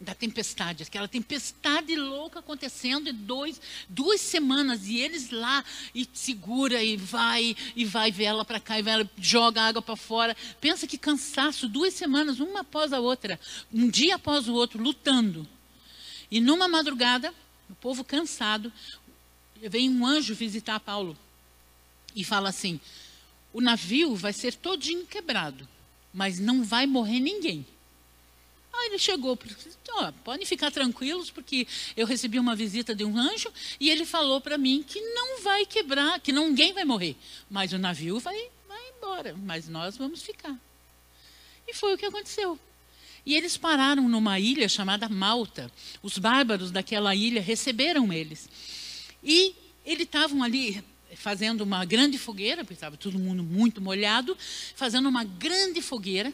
da 0.00 0.14
tempestade, 0.14 0.84
aquela 0.84 1.08
tempestade 1.08 1.96
louca 1.96 2.38
acontecendo, 2.38 3.08
e 3.08 3.12
dois, 3.12 3.60
duas 3.88 4.20
semanas, 4.20 4.86
e 4.86 5.00
eles 5.00 5.30
lá, 5.30 5.64
e 5.92 6.06
segura, 6.12 6.82
e 6.82 6.96
vai, 6.96 7.56
e 7.74 7.84
vai 7.84 8.12
vela 8.12 8.44
para 8.44 8.60
cá, 8.60 8.78
e 8.78 8.82
vai, 8.82 9.08
joga 9.18 9.62
água 9.62 9.82
para 9.82 9.96
fora. 9.96 10.36
Pensa 10.60 10.86
que 10.86 10.96
cansaço, 10.96 11.68
duas 11.68 11.94
semanas, 11.94 12.38
uma 12.38 12.60
após 12.60 12.92
a 12.92 13.00
outra, 13.00 13.40
um 13.72 13.88
dia 13.88 14.14
após 14.14 14.48
o 14.48 14.54
outro, 14.54 14.80
lutando. 14.80 15.46
E 16.30 16.40
numa 16.40 16.68
madrugada, 16.68 17.32
o 17.68 17.74
povo 17.74 18.04
cansado, 18.04 18.72
vem 19.56 19.90
um 19.90 20.06
anjo 20.06 20.34
visitar 20.34 20.78
Paulo 20.80 21.16
e 22.14 22.24
fala 22.24 22.48
assim: 22.48 22.80
o 23.52 23.60
navio 23.60 24.14
vai 24.14 24.32
ser 24.32 24.54
todinho 24.54 25.06
quebrado, 25.06 25.68
mas 26.12 26.38
não 26.38 26.62
vai 26.62 26.86
morrer 26.86 27.20
ninguém. 27.20 27.66
Aí 28.72 28.88
ele 28.88 28.98
chegou, 28.98 29.36
ó, 29.90 30.12
podem 30.22 30.46
ficar 30.46 30.70
tranquilos, 30.70 31.30
porque 31.30 31.66
eu 31.96 32.06
recebi 32.06 32.38
uma 32.38 32.54
visita 32.54 32.94
de 32.94 33.04
um 33.04 33.18
anjo 33.18 33.52
e 33.80 33.90
ele 33.90 34.04
falou 34.04 34.40
para 34.40 34.56
mim 34.56 34.84
que 34.86 35.00
não 35.00 35.40
vai 35.42 35.66
quebrar, 35.66 36.20
que 36.20 36.30
ninguém 36.30 36.72
vai 36.72 36.84
morrer, 36.84 37.16
mas 37.50 37.72
o 37.72 37.78
navio 37.78 38.20
vai, 38.20 38.36
vai 38.68 38.90
embora, 38.96 39.34
mas 39.36 39.68
nós 39.68 39.96
vamos 39.96 40.22
ficar. 40.22 40.56
E 41.66 41.74
foi 41.74 41.94
o 41.94 41.98
que 41.98 42.06
aconteceu. 42.06 42.58
E 43.28 43.34
eles 43.36 43.58
pararam 43.58 44.08
numa 44.08 44.40
ilha 44.40 44.70
chamada 44.70 45.06
Malta. 45.06 45.70
Os 46.02 46.16
bárbaros 46.16 46.70
daquela 46.70 47.14
ilha 47.14 47.42
receberam 47.42 48.10
eles. 48.10 48.48
E 49.22 49.54
eles 49.84 50.04
estavam 50.04 50.42
ali 50.42 50.82
fazendo 51.14 51.60
uma 51.60 51.84
grande 51.84 52.16
fogueira, 52.16 52.64
porque 52.64 52.72
estava 52.72 52.96
todo 52.96 53.18
mundo 53.18 53.42
muito 53.42 53.82
molhado, 53.82 54.34
fazendo 54.74 55.10
uma 55.10 55.24
grande 55.24 55.82
fogueira. 55.82 56.32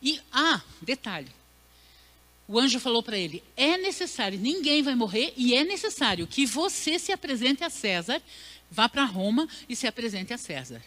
E, 0.00 0.18
ah, 0.32 0.62
detalhe, 0.80 1.28
o 2.48 2.58
anjo 2.58 2.80
falou 2.80 3.02
para 3.02 3.18
ele: 3.18 3.44
é 3.54 3.76
necessário, 3.76 4.38
ninguém 4.38 4.82
vai 4.82 4.94
morrer, 4.94 5.34
e 5.36 5.54
é 5.54 5.62
necessário 5.62 6.26
que 6.26 6.46
você 6.46 6.98
se 6.98 7.12
apresente 7.12 7.62
a 7.62 7.68
César, 7.68 8.22
vá 8.70 8.88
para 8.88 9.04
Roma 9.04 9.46
e 9.68 9.76
se 9.76 9.86
apresente 9.86 10.32
a 10.32 10.38
César. 10.38 10.82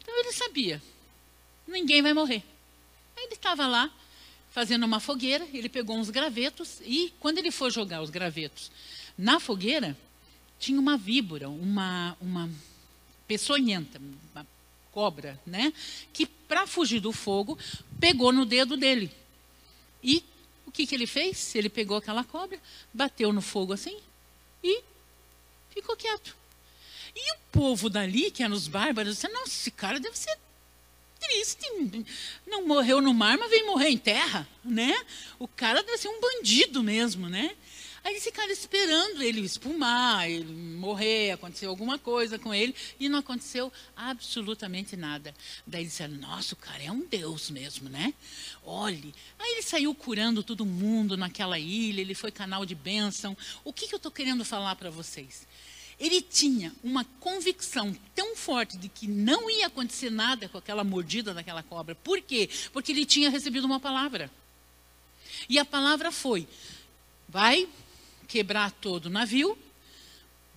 Então 0.00 0.16
ele 0.20 0.30
sabia: 0.30 0.80
ninguém 1.66 2.00
vai 2.00 2.14
morrer. 2.14 2.44
Ele 3.16 3.34
estava 3.34 3.66
lá, 3.66 3.90
fazendo 4.54 4.86
uma 4.86 5.00
fogueira, 5.00 5.44
ele 5.52 5.68
pegou 5.68 5.96
uns 5.98 6.10
gravetos, 6.10 6.80
e 6.84 7.12
quando 7.18 7.38
ele 7.38 7.50
for 7.50 7.72
jogar 7.72 8.00
os 8.00 8.08
gravetos 8.08 8.70
na 9.18 9.40
fogueira, 9.40 9.98
tinha 10.60 10.78
uma 10.78 10.96
víbora, 10.96 11.48
uma, 11.48 12.16
uma 12.20 12.48
peçonhenta, 13.26 14.00
uma 14.32 14.46
cobra, 14.92 15.40
né? 15.44 15.72
Que 16.12 16.24
para 16.24 16.68
fugir 16.68 17.00
do 17.00 17.10
fogo, 17.10 17.58
pegou 17.98 18.32
no 18.32 18.46
dedo 18.46 18.76
dele. 18.76 19.10
E 20.00 20.22
o 20.64 20.70
que, 20.70 20.86
que 20.86 20.94
ele 20.94 21.08
fez? 21.08 21.52
Ele 21.56 21.68
pegou 21.68 21.96
aquela 21.96 22.22
cobra, 22.22 22.60
bateu 22.92 23.32
no 23.32 23.42
fogo 23.42 23.72
assim 23.72 23.98
e 24.62 24.82
ficou 25.70 25.96
quieto. 25.96 26.36
E 27.12 27.32
o 27.32 27.38
povo 27.50 27.90
dali, 27.90 28.30
que 28.30 28.44
eram 28.44 28.54
os 28.54 28.68
bárbaros, 28.68 29.16
disse, 29.16 29.28
nossa, 29.28 29.48
esse 29.48 29.72
cara 29.72 29.98
deve 29.98 30.16
ser 30.16 30.38
triste. 31.26 32.06
Não 32.46 32.66
morreu 32.66 33.00
no 33.00 33.14
mar, 33.14 33.36
mas 33.38 33.50
veio 33.50 33.66
morrer 33.66 33.88
em 33.88 33.98
terra, 33.98 34.48
né? 34.64 34.94
O 35.38 35.48
cara 35.48 35.82
deve 35.82 35.98
ser 35.98 36.08
um 36.08 36.20
bandido 36.20 36.82
mesmo, 36.82 37.28
né? 37.28 37.54
Aí 38.04 38.12
eles 38.12 38.24
ficaram 38.24 38.52
esperando 38.52 39.22
ele 39.22 39.40
espumar, 39.40 40.28
ele 40.28 40.52
morrer, 40.52 41.30
aconteceu 41.30 41.70
alguma 41.70 41.98
coisa 41.98 42.38
com 42.38 42.54
ele, 42.54 42.74
e 43.00 43.08
não 43.08 43.20
aconteceu 43.20 43.72
absolutamente 43.96 44.94
nada. 44.94 45.34
Daí 45.66 45.86
disseram, 45.86 46.14
nossa, 46.16 46.52
o 46.52 46.58
cara 46.58 46.82
é 46.82 46.92
um 46.92 47.06
deus 47.06 47.48
mesmo, 47.48 47.88
né? 47.88 48.12
Olhe. 48.62 49.14
Aí 49.38 49.52
ele 49.52 49.62
saiu 49.62 49.94
curando 49.94 50.42
todo 50.42 50.66
mundo 50.66 51.16
naquela 51.16 51.58
ilha, 51.58 52.02
ele 52.02 52.14
foi 52.14 52.30
canal 52.30 52.66
de 52.66 52.74
bênção. 52.74 53.34
O 53.64 53.72
que, 53.72 53.88
que 53.88 53.94
eu 53.94 53.96
estou 53.96 54.12
querendo 54.12 54.44
falar 54.44 54.76
para 54.76 54.90
vocês? 54.90 55.46
Ele 55.98 56.20
tinha 56.20 56.72
uma 56.82 57.04
convicção 57.20 57.96
tão 58.14 58.34
forte 58.34 58.76
de 58.76 58.88
que 58.88 59.06
não 59.06 59.48
ia 59.48 59.66
acontecer 59.66 60.10
nada 60.10 60.48
com 60.48 60.58
aquela 60.58 60.82
mordida 60.82 61.32
daquela 61.32 61.62
cobra. 61.62 61.94
Por 61.94 62.20
quê? 62.20 62.48
Porque 62.72 62.92
ele 62.92 63.06
tinha 63.06 63.30
recebido 63.30 63.64
uma 63.64 63.78
palavra. 63.78 64.30
E 65.48 65.58
a 65.58 65.64
palavra 65.64 66.10
foi: 66.10 66.48
vai 67.28 67.68
quebrar 68.26 68.70
todo 68.72 69.06
o 69.06 69.10
navio, 69.10 69.56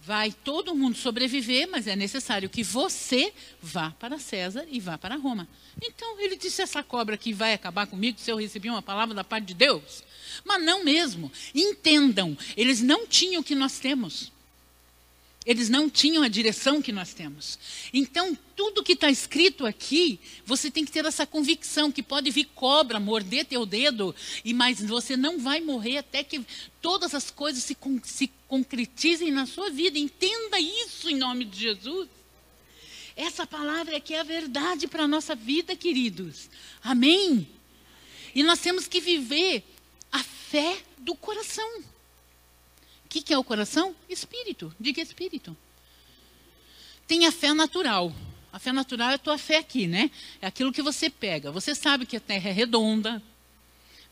vai 0.02 0.32
todo 0.32 0.74
mundo 0.74 0.98
sobreviver, 0.98 1.68
mas 1.70 1.86
é 1.86 1.96
necessário 1.96 2.50
que 2.50 2.64
você 2.64 3.34
vá 3.62 3.92
para 3.92 4.18
César 4.18 4.66
e 4.72 4.80
vá 4.80 4.98
para 4.98 5.16
Roma. 5.16 5.48
Então 5.82 6.20
ele 6.20 6.36
disse: 6.36 6.62
essa 6.62 6.82
cobra 6.82 7.18
que 7.18 7.34
vai 7.34 7.54
acabar 7.54 7.86
comigo 7.86 8.20
se 8.20 8.32
eu 8.32 8.38
receber 8.38 8.70
uma 8.70 8.82
palavra 8.82 9.14
da 9.14 9.24
parte 9.24 9.46
de 9.46 9.54
Deus. 9.54 10.04
Mas 10.44 10.64
não 10.64 10.84
mesmo. 10.84 11.32
Entendam, 11.54 12.38
eles 12.56 12.82
não 12.82 13.06
tinham 13.06 13.42
o 13.42 13.44
que 13.44 13.56
nós 13.56 13.80
temos. 13.80 14.32
Eles 15.48 15.70
não 15.70 15.90
tinham 15.90 16.24
a 16.24 16.28
direção 16.28 16.82
que 16.82 16.92
nós 16.92 17.14
temos. 17.14 17.58
Então, 17.94 18.38
tudo 18.54 18.84
que 18.84 18.92
está 18.92 19.10
escrito 19.10 19.66
aqui, 19.66 20.20
você 20.46 20.70
tem 20.70 20.84
que 20.84 20.92
ter 20.92 21.06
essa 21.06 21.26
convicção 21.26 21.90
que 21.90 22.04
pode 22.04 22.30
vir 22.30 22.50
cobra, 22.54 23.00
morder 23.00 23.46
teu 23.46 23.66
dedo, 23.66 24.14
e 24.44 24.54
mas 24.54 24.82
você 24.82 25.16
não 25.16 25.40
vai 25.40 25.62
morrer 25.62 26.00
até 26.00 26.22
que 26.22 26.46
todas 26.82 27.16
as 27.16 27.32
coisas 27.32 27.64
se, 27.64 27.78
se 28.04 28.30
concretizem 28.46 29.32
na 29.32 29.46
sua 29.46 29.70
vida. 29.70 29.98
Entenda 29.98 30.60
isso 30.60 31.10
em 31.10 31.16
nome 31.16 31.46
de 31.46 31.62
Jesus. 31.62 32.10
Essa 33.16 33.48
palavra 33.48 33.96
é 33.96 34.02
que 34.02 34.14
é 34.14 34.20
a 34.20 34.24
verdade 34.24 34.86
para 34.86 35.04
a 35.04 35.08
nossa 35.08 35.34
vida, 35.34 35.78
queridos. 35.78 36.50
Amém? 36.84 37.48
E 38.36 38.44
nós 38.44 38.60
temos 38.60 38.86
que 38.86 39.00
viver 39.00 39.64
a 40.12 40.22
fé 40.22 40.78
do 40.98 41.16
coração. 41.16 41.86
Que, 43.18 43.24
que 43.24 43.34
é 43.34 43.38
o 43.38 43.44
coração? 43.44 43.96
Espírito. 44.08 44.72
Diga 44.80 45.02
espírito. 45.02 45.58
Tem 47.08 47.26
a 47.26 47.32
fé 47.32 47.52
natural. 47.52 48.14
A 48.54 48.60
fé 48.60 48.72
natural 48.72 49.10
é 49.10 49.14
a 49.16 49.18
tua 49.18 49.40
fé 49.40 49.58
aqui, 49.58 49.88
né? 49.88 50.12
É 50.40 50.46
aquilo 50.46 50.72
que 50.72 50.84
você 50.84 51.10
pega. 51.10 51.52
Você 51.52 51.74
sabe 51.74 52.06
que 52.06 52.16
a 52.16 52.20
Terra 52.20 52.50
é 52.50 52.54
redonda. 52.54 53.22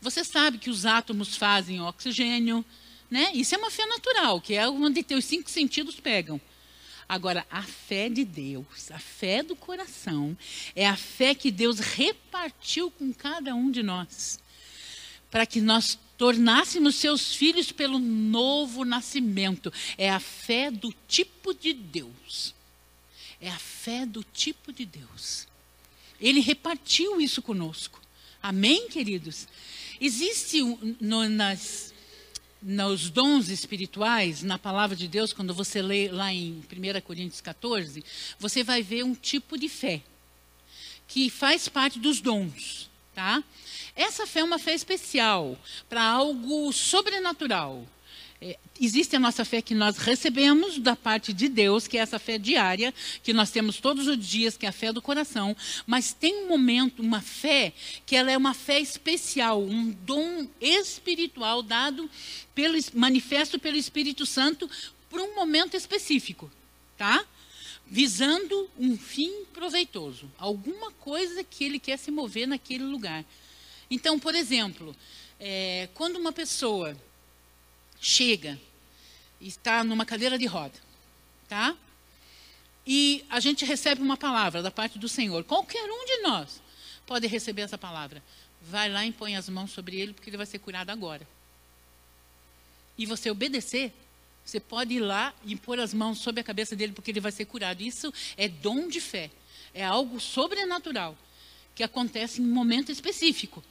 Você 0.00 0.24
sabe 0.24 0.58
que 0.58 0.68
os 0.68 0.84
átomos 0.84 1.36
fazem 1.36 1.80
oxigênio, 1.80 2.64
né? 3.08 3.30
Isso 3.32 3.54
é 3.54 3.58
uma 3.58 3.70
fé 3.70 3.86
natural, 3.86 4.40
que 4.40 4.54
é 4.54 4.68
onde 4.68 5.04
teus 5.04 5.24
cinco 5.24 5.48
sentidos 5.48 6.00
pegam. 6.00 6.40
Agora, 7.08 7.46
a 7.48 7.62
fé 7.62 8.08
de 8.08 8.24
Deus, 8.24 8.90
a 8.90 8.98
fé 8.98 9.40
do 9.40 9.54
coração, 9.54 10.36
é 10.74 10.88
a 10.88 10.96
fé 10.96 11.32
que 11.32 11.52
Deus 11.52 11.78
repartiu 11.78 12.90
com 12.90 13.12
cada 13.12 13.54
um 13.54 13.70
de 13.70 13.84
nós. 13.84 14.40
Para 15.30 15.46
que 15.46 15.60
nós 15.60 15.96
tornássemos 16.16 16.94
seus 16.96 17.34
filhos 17.34 17.72
pelo 17.72 17.98
novo 17.98 18.84
nascimento. 18.84 19.72
É 19.96 20.10
a 20.10 20.20
fé 20.20 20.70
do 20.70 20.94
tipo 21.06 21.52
de 21.54 21.72
Deus. 21.72 22.54
É 23.40 23.50
a 23.50 23.58
fé 23.58 24.06
do 24.06 24.24
tipo 24.24 24.72
de 24.72 24.84
Deus. 24.86 25.46
Ele 26.20 26.40
repartiu 26.40 27.20
isso 27.20 27.42
conosco. 27.42 28.00
Amém, 28.42 28.88
queridos? 28.88 29.46
Existe 30.00 30.60
no, 31.00 31.28
nas, 31.28 31.92
nos 32.62 33.10
dons 33.10 33.48
espirituais, 33.48 34.42
na 34.42 34.58
palavra 34.58 34.96
de 34.96 35.08
Deus, 35.08 35.32
quando 35.32 35.52
você 35.54 35.82
lê 35.82 36.08
lá 36.08 36.32
em 36.32 36.62
1 36.70 37.00
Coríntios 37.02 37.40
14, 37.40 38.04
você 38.38 38.62
vai 38.62 38.82
ver 38.82 39.04
um 39.04 39.14
tipo 39.14 39.58
de 39.58 39.68
fé 39.68 40.02
que 41.08 41.30
faz 41.30 41.68
parte 41.68 41.98
dos 41.98 42.20
dons, 42.20 42.90
tá? 43.16 43.42
Essa 43.96 44.26
fé 44.26 44.40
é 44.40 44.44
uma 44.44 44.58
fé 44.58 44.74
especial, 44.74 45.58
para 45.88 46.02
algo 46.02 46.70
sobrenatural. 46.70 47.88
É, 48.42 48.58
existe 48.78 49.16
a 49.16 49.18
nossa 49.18 49.42
fé 49.42 49.62
que 49.62 49.74
nós 49.74 49.96
recebemos 49.96 50.78
da 50.78 50.94
parte 50.94 51.32
de 51.32 51.48
Deus, 51.48 51.88
que 51.88 51.96
é 51.96 52.02
essa 52.02 52.18
fé 52.18 52.36
diária, 52.36 52.92
que 53.22 53.32
nós 53.32 53.50
temos 53.50 53.78
todos 53.80 54.06
os 54.06 54.18
dias, 54.18 54.58
que 54.58 54.66
é 54.66 54.68
a 54.68 54.72
fé 54.72 54.92
do 54.92 55.00
coração, 55.00 55.56
mas 55.86 56.12
tem 56.12 56.44
um 56.44 56.48
momento, 56.48 57.00
uma 57.00 57.22
fé, 57.22 57.72
que 58.04 58.14
ela 58.14 58.30
é 58.30 58.36
uma 58.36 58.52
fé 58.52 58.78
especial, 58.78 59.62
um 59.62 59.90
dom 60.04 60.46
espiritual 60.60 61.62
dado, 61.62 62.10
pelo, 62.54 62.78
manifesto 62.92 63.58
pelo 63.58 63.78
Espírito 63.78 64.26
Santo, 64.26 64.68
para 65.08 65.22
um 65.22 65.34
momento 65.34 65.74
específico, 65.74 66.52
tá? 66.98 67.24
Visando 67.88 68.68
um 68.76 68.98
fim 68.98 69.44
proveitoso, 69.54 70.30
alguma 70.38 70.90
coisa 70.92 71.44
que 71.44 71.64
ele 71.64 71.78
quer 71.78 71.98
se 71.98 72.10
mover 72.10 72.46
naquele 72.46 72.84
lugar. 72.84 73.24
Então, 73.90 74.18
por 74.18 74.34
exemplo, 74.34 74.94
é, 75.38 75.88
quando 75.94 76.16
uma 76.16 76.32
pessoa 76.32 76.96
chega 78.00 78.58
e 79.40 79.48
está 79.48 79.84
numa 79.84 80.04
cadeira 80.04 80.38
de 80.38 80.46
roda, 80.46 80.74
tá? 81.48 81.76
E 82.86 83.24
a 83.28 83.40
gente 83.40 83.64
recebe 83.64 84.00
uma 84.00 84.16
palavra 84.16 84.62
da 84.62 84.70
parte 84.70 84.98
do 84.98 85.08
Senhor. 85.08 85.42
Qualquer 85.44 85.84
um 85.90 86.04
de 86.04 86.22
nós 86.22 86.62
pode 87.06 87.26
receber 87.26 87.62
essa 87.62 87.76
palavra. 87.76 88.22
Vai 88.62 88.90
lá 88.90 89.04
e 89.04 89.12
põe 89.12 89.36
as 89.36 89.48
mãos 89.48 89.72
sobre 89.72 89.98
ele, 90.00 90.12
porque 90.12 90.30
ele 90.30 90.36
vai 90.36 90.46
ser 90.46 90.58
curado 90.58 90.90
agora. 90.90 91.26
E 92.96 93.04
você 93.04 93.30
obedecer, 93.30 93.92
você 94.46 94.60
pode 94.60 94.94
ir 94.94 95.00
lá 95.00 95.34
e 95.44 95.56
pôr 95.56 95.80
as 95.80 95.92
mãos 95.92 96.18
sobre 96.18 96.40
a 96.40 96.44
cabeça 96.44 96.76
dele, 96.76 96.92
porque 96.92 97.10
ele 97.10 97.20
vai 97.20 97.32
ser 97.32 97.44
curado. 97.44 97.82
Isso 97.82 98.12
é 98.36 98.48
dom 98.48 98.88
de 98.88 99.00
fé. 99.00 99.30
É 99.74 99.84
algo 99.84 100.20
sobrenatural 100.20 101.18
que 101.74 101.82
acontece 101.82 102.40
em 102.40 102.44
um 102.44 102.54
momento 102.54 102.90
específico 102.90 103.62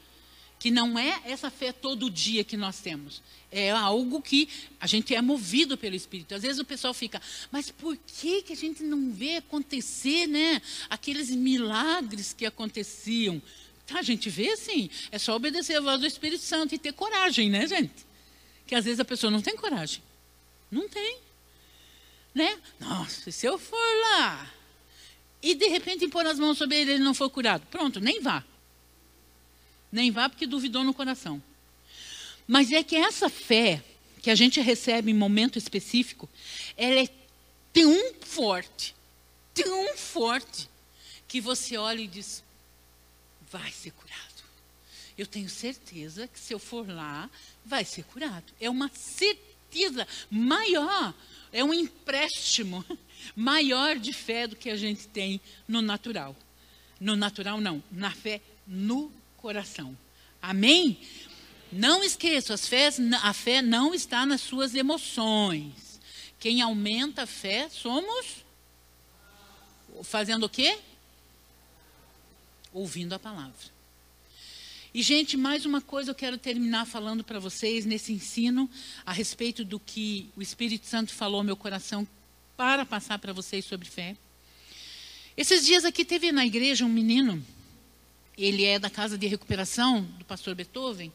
que 0.59 0.71
não 0.71 0.97
é 0.97 1.21
essa 1.25 1.49
fé 1.49 1.71
todo 1.71 2.09
dia 2.09 2.43
que 2.43 2.57
nós 2.57 2.79
temos. 2.79 3.21
É 3.51 3.71
algo 3.71 4.21
que 4.21 4.49
a 4.79 4.87
gente 4.87 5.13
é 5.13 5.21
movido 5.21 5.77
pelo 5.77 5.95
Espírito. 5.95 6.33
Às 6.33 6.41
vezes 6.41 6.59
o 6.59 6.65
pessoal 6.65 6.93
fica, 6.93 7.21
mas 7.51 7.69
por 7.69 7.95
que, 7.97 8.41
que 8.41 8.53
a 8.53 8.55
gente 8.55 8.83
não 8.83 9.11
vê 9.11 9.37
acontecer, 9.37 10.27
né? 10.27 10.61
Aqueles 10.89 11.29
milagres 11.29 12.33
que 12.33 12.45
aconteciam. 12.45 13.41
Tá, 13.85 13.99
a 13.99 14.01
gente 14.01 14.29
vê 14.29 14.57
sim. 14.57 14.89
É 15.11 15.19
só 15.19 15.35
obedecer 15.35 15.75
a 15.75 15.81
voz 15.81 15.99
do 15.99 16.07
Espírito 16.07 16.43
Santo 16.43 16.73
e 16.73 16.79
ter 16.79 16.93
coragem, 16.93 17.49
né, 17.49 17.67
gente? 17.67 18.05
Que 18.65 18.75
às 18.75 18.85
vezes 18.85 18.99
a 18.99 19.05
pessoa 19.05 19.29
não 19.29 19.41
tem 19.41 19.55
coragem. 19.55 20.01
Não 20.69 20.87
tem. 20.89 21.19
Né? 22.33 22.59
Nossa, 22.79 23.31
se 23.31 23.45
eu 23.45 23.57
for 23.57 24.01
lá 24.01 24.51
e 25.41 25.55
de 25.55 25.67
repente 25.67 26.07
pôr 26.07 26.25
as 26.25 26.37
mãos 26.37 26.57
sobre 26.57 26.75
ele 26.75 26.91
e 26.91 26.93
ele 26.95 27.03
não 27.03 27.13
for 27.13 27.29
curado, 27.29 27.65
pronto, 27.67 27.99
nem 27.99 28.19
vá. 28.19 28.43
Nem 29.91 30.11
vá 30.11 30.27
porque 30.27 30.45
duvidou 30.45 30.83
no 30.83 30.93
coração. 30.93 31.41
Mas 32.47 32.71
é 32.71 32.83
que 32.83 32.95
essa 32.95 33.29
fé 33.29 33.83
que 34.21 34.29
a 34.29 34.35
gente 34.35 34.59
recebe 34.59 35.11
em 35.11 35.13
momento 35.13 35.57
específico, 35.57 36.27
ela 36.75 36.99
é 36.99 37.09
tão 37.71 38.15
forte, 38.21 38.95
tão 39.53 39.95
forte, 39.95 40.69
que 41.27 41.39
você 41.39 41.77
olha 41.77 42.01
e 42.01 42.07
diz: 42.07 42.43
vai 43.51 43.71
ser 43.71 43.91
curado. 43.91 44.43
Eu 45.17 45.25
tenho 45.25 45.49
certeza 45.49 46.27
que 46.27 46.39
se 46.39 46.53
eu 46.53 46.59
for 46.59 46.87
lá, 46.87 47.29
vai 47.63 47.85
ser 47.85 48.03
curado. 48.03 48.51
É 48.59 48.69
uma 48.69 48.89
certeza 48.89 49.54
maior, 50.29 51.13
é 51.51 51.63
um 51.63 51.73
empréstimo 51.73 52.83
maior 53.35 53.97
de 53.97 54.13
fé 54.13 54.47
do 54.47 54.55
que 54.55 54.69
a 54.69 54.75
gente 54.75 55.07
tem 55.07 55.39
no 55.67 55.81
natural. 55.81 56.35
No 56.99 57.15
natural, 57.15 57.59
não, 57.59 57.83
na 57.91 58.11
fé 58.11 58.41
no 58.65 59.11
coração. 59.37 59.97
Amém? 60.41 60.99
Não 61.71 62.03
esqueça, 62.03 62.55
a 63.21 63.33
fé 63.33 63.61
não 63.61 63.93
está 63.93 64.25
nas 64.25 64.41
suas 64.41 64.75
emoções. 64.75 65.99
Quem 66.39 66.61
aumenta 66.61 67.23
a 67.23 67.27
fé 67.27 67.67
somos 67.69 68.45
fazendo 70.03 70.45
o 70.45 70.49
quê? 70.49 70.77
Ouvindo 72.71 73.13
a 73.13 73.19
palavra. 73.19 73.74
E, 74.95 75.01
gente, 75.01 75.35
mais 75.35 75.65
uma 75.65 75.81
coisa 75.81 76.11
eu 76.11 76.15
quero 76.15 76.37
terminar 76.37 76.85
falando 76.85 77.21
para 77.21 77.37
vocês 77.37 77.85
nesse 77.85 78.13
ensino 78.13 78.69
a 79.05 79.11
respeito 79.11 79.65
do 79.65 79.77
que 79.77 80.29
o 80.37 80.41
Espírito 80.41 80.85
Santo 80.85 81.13
falou 81.13 81.39
ao 81.39 81.43
meu 81.43 81.57
coração 81.57 82.07
para 82.55 82.85
passar 82.85 83.19
para 83.19 83.33
vocês 83.33 83.65
sobre 83.65 83.89
fé. 83.89 84.15
Esses 85.35 85.65
dias 85.65 85.83
aqui 85.83 86.05
teve 86.05 86.31
na 86.31 86.45
igreja 86.45 86.85
um 86.85 86.87
menino, 86.87 87.45
ele 88.37 88.63
é 88.63 88.79
da 88.79 88.89
casa 88.89 89.17
de 89.17 89.27
recuperação 89.27 90.01
do 90.17 90.23
pastor 90.23 90.55
Beethoven. 90.55 91.11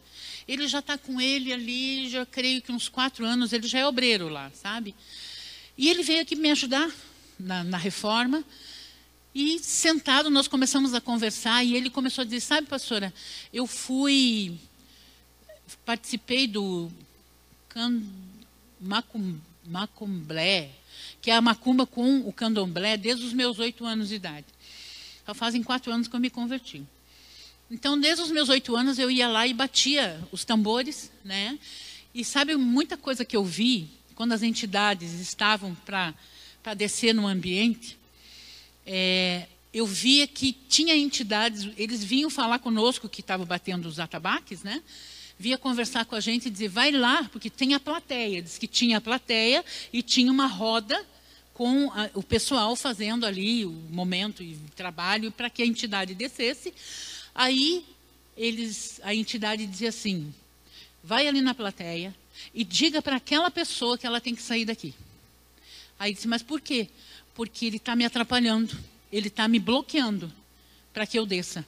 Ele 0.46 0.68
já 0.68 0.80
está 0.80 0.98
com 0.98 1.18
ele 1.18 1.50
ali, 1.50 2.06
já 2.10 2.26
creio 2.26 2.60
que 2.60 2.70
uns 2.70 2.86
quatro 2.86 3.24
anos, 3.24 3.50
ele 3.50 3.66
já 3.66 3.78
é 3.78 3.86
obreiro 3.86 4.28
lá, 4.28 4.50
sabe? 4.50 4.94
E 5.78 5.88
ele 5.88 6.02
veio 6.02 6.20
aqui 6.20 6.36
me 6.36 6.50
ajudar 6.50 6.92
na, 7.38 7.64
na 7.64 7.78
reforma. 7.78 8.44
E 9.34 9.60
sentado, 9.60 10.28
nós 10.28 10.48
começamos 10.48 10.92
a 10.92 11.00
conversar 11.00 11.62
e 11.62 11.76
ele 11.76 11.88
começou 11.88 12.22
a 12.22 12.24
dizer: 12.24 12.40
Sabe, 12.40 12.66
pastora, 12.66 13.12
eu 13.52 13.66
fui. 13.66 14.58
Participei 15.84 16.48
do 16.48 16.90
can, 17.68 18.02
macum, 18.80 19.38
macumblé, 19.64 20.70
que 21.22 21.30
é 21.30 21.36
a 21.36 21.40
macumba 21.40 21.86
com 21.86 22.18
o 22.20 22.32
candomblé, 22.32 22.96
desde 22.96 23.24
os 23.24 23.32
meus 23.32 23.60
oito 23.60 23.84
anos 23.84 24.08
de 24.08 24.16
idade. 24.16 24.46
Já 25.24 25.32
fazem 25.32 25.62
quatro 25.62 25.92
anos 25.92 26.08
que 26.08 26.16
eu 26.16 26.20
me 26.20 26.28
converti. 26.28 26.82
Então, 27.70 27.98
desde 27.98 28.22
os 28.24 28.32
meus 28.32 28.48
oito 28.48 28.74
anos, 28.74 28.98
eu 28.98 29.08
ia 29.08 29.28
lá 29.28 29.46
e 29.46 29.54
batia 29.54 30.20
os 30.32 30.44
tambores, 30.44 31.12
né? 31.24 31.56
E 32.12 32.24
sabe 32.24 32.56
muita 32.56 32.96
coisa 32.96 33.24
que 33.24 33.36
eu 33.36 33.44
vi 33.44 33.88
quando 34.16 34.32
as 34.32 34.42
entidades 34.42 35.12
estavam 35.20 35.72
para 35.86 36.74
descer 36.74 37.14
no 37.14 37.28
ambiente? 37.28 37.99
É, 38.92 39.46
eu 39.72 39.86
via 39.86 40.26
que 40.26 40.52
tinha 40.52 40.96
entidades, 40.96 41.70
eles 41.76 42.02
vinham 42.02 42.28
falar 42.28 42.58
conosco 42.58 43.08
que 43.08 43.20
estavam 43.20 43.46
batendo 43.46 43.86
os 43.86 44.00
atabaques, 44.00 44.64
né? 44.64 44.82
Via 45.38 45.56
conversar 45.56 46.04
com 46.06 46.16
a 46.16 46.20
gente 46.20 46.48
e 46.48 46.50
dizer, 46.50 46.66
vai 46.66 46.90
lá, 46.90 47.28
porque 47.30 47.48
tem 47.48 47.72
a 47.72 47.78
plateia. 47.78 48.42
Diz 48.42 48.58
que 48.58 48.66
tinha 48.66 48.98
a 48.98 49.00
plateia 49.00 49.64
e 49.92 50.02
tinha 50.02 50.32
uma 50.32 50.48
roda 50.48 51.06
com 51.54 51.88
a, 51.92 52.10
o 52.14 52.22
pessoal 52.22 52.74
fazendo 52.74 53.24
ali 53.24 53.64
o 53.64 53.70
momento 53.70 54.42
e 54.42 54.54
o 54.54 54.70
trabalho 54.74 55.30
para 55.30 55.48
que 55.48 55.62
a 55.62 55.66
entidade 55.66 56.12
descesse. 56.12 56.74
Aí 57.32 57.86
eles, 58.36 59.00
a 59.04 59.14
entidade 59.14 59.68
dizia 59.68 59.90
assim: 59.90 60.34
vai 61.00 61.28
ali 61.28 61.40
na 61.40 61.54
plateia 61.54 62.12
e 62.52 62.64
diga 62.64 63.00
para 63.00 63.16
aquela 63.16 63.52
pessoa 63.52 63.96
que 63.96 64.04
ela 64.04 64.20
tem 64.20 64.34
que 64.34 64.42
sair 64.42 64.64
daqui. 64.64 64.92
Aí 65.96 66.12
disse, 66.12 66.26
mas 66.26 66.42
por 66.42 66.60
quê? 66.60 66.88
Porque 67.34 67.66
ele 67.66 67.76
está 67.76 67.94
me 67.96 68.04
atrapalhando, 68.04 68.76
ele 69.12 69.28
está 69.28 69.48
me 69.48 69.58
bloqueando 69.58 70.32
para 70.92 71.06
que 71.06 71.18
eu 71.18 71.26
desça. 71.26 71.64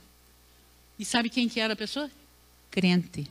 E 0.99 1.05
sabe 1.05 1.31
quem 1.31 1.49
que 1.49 1.61
era 1.61 1.73
a 1.73 1.77
pessoa? 1.77 2.11
Crente. 2.71 3.27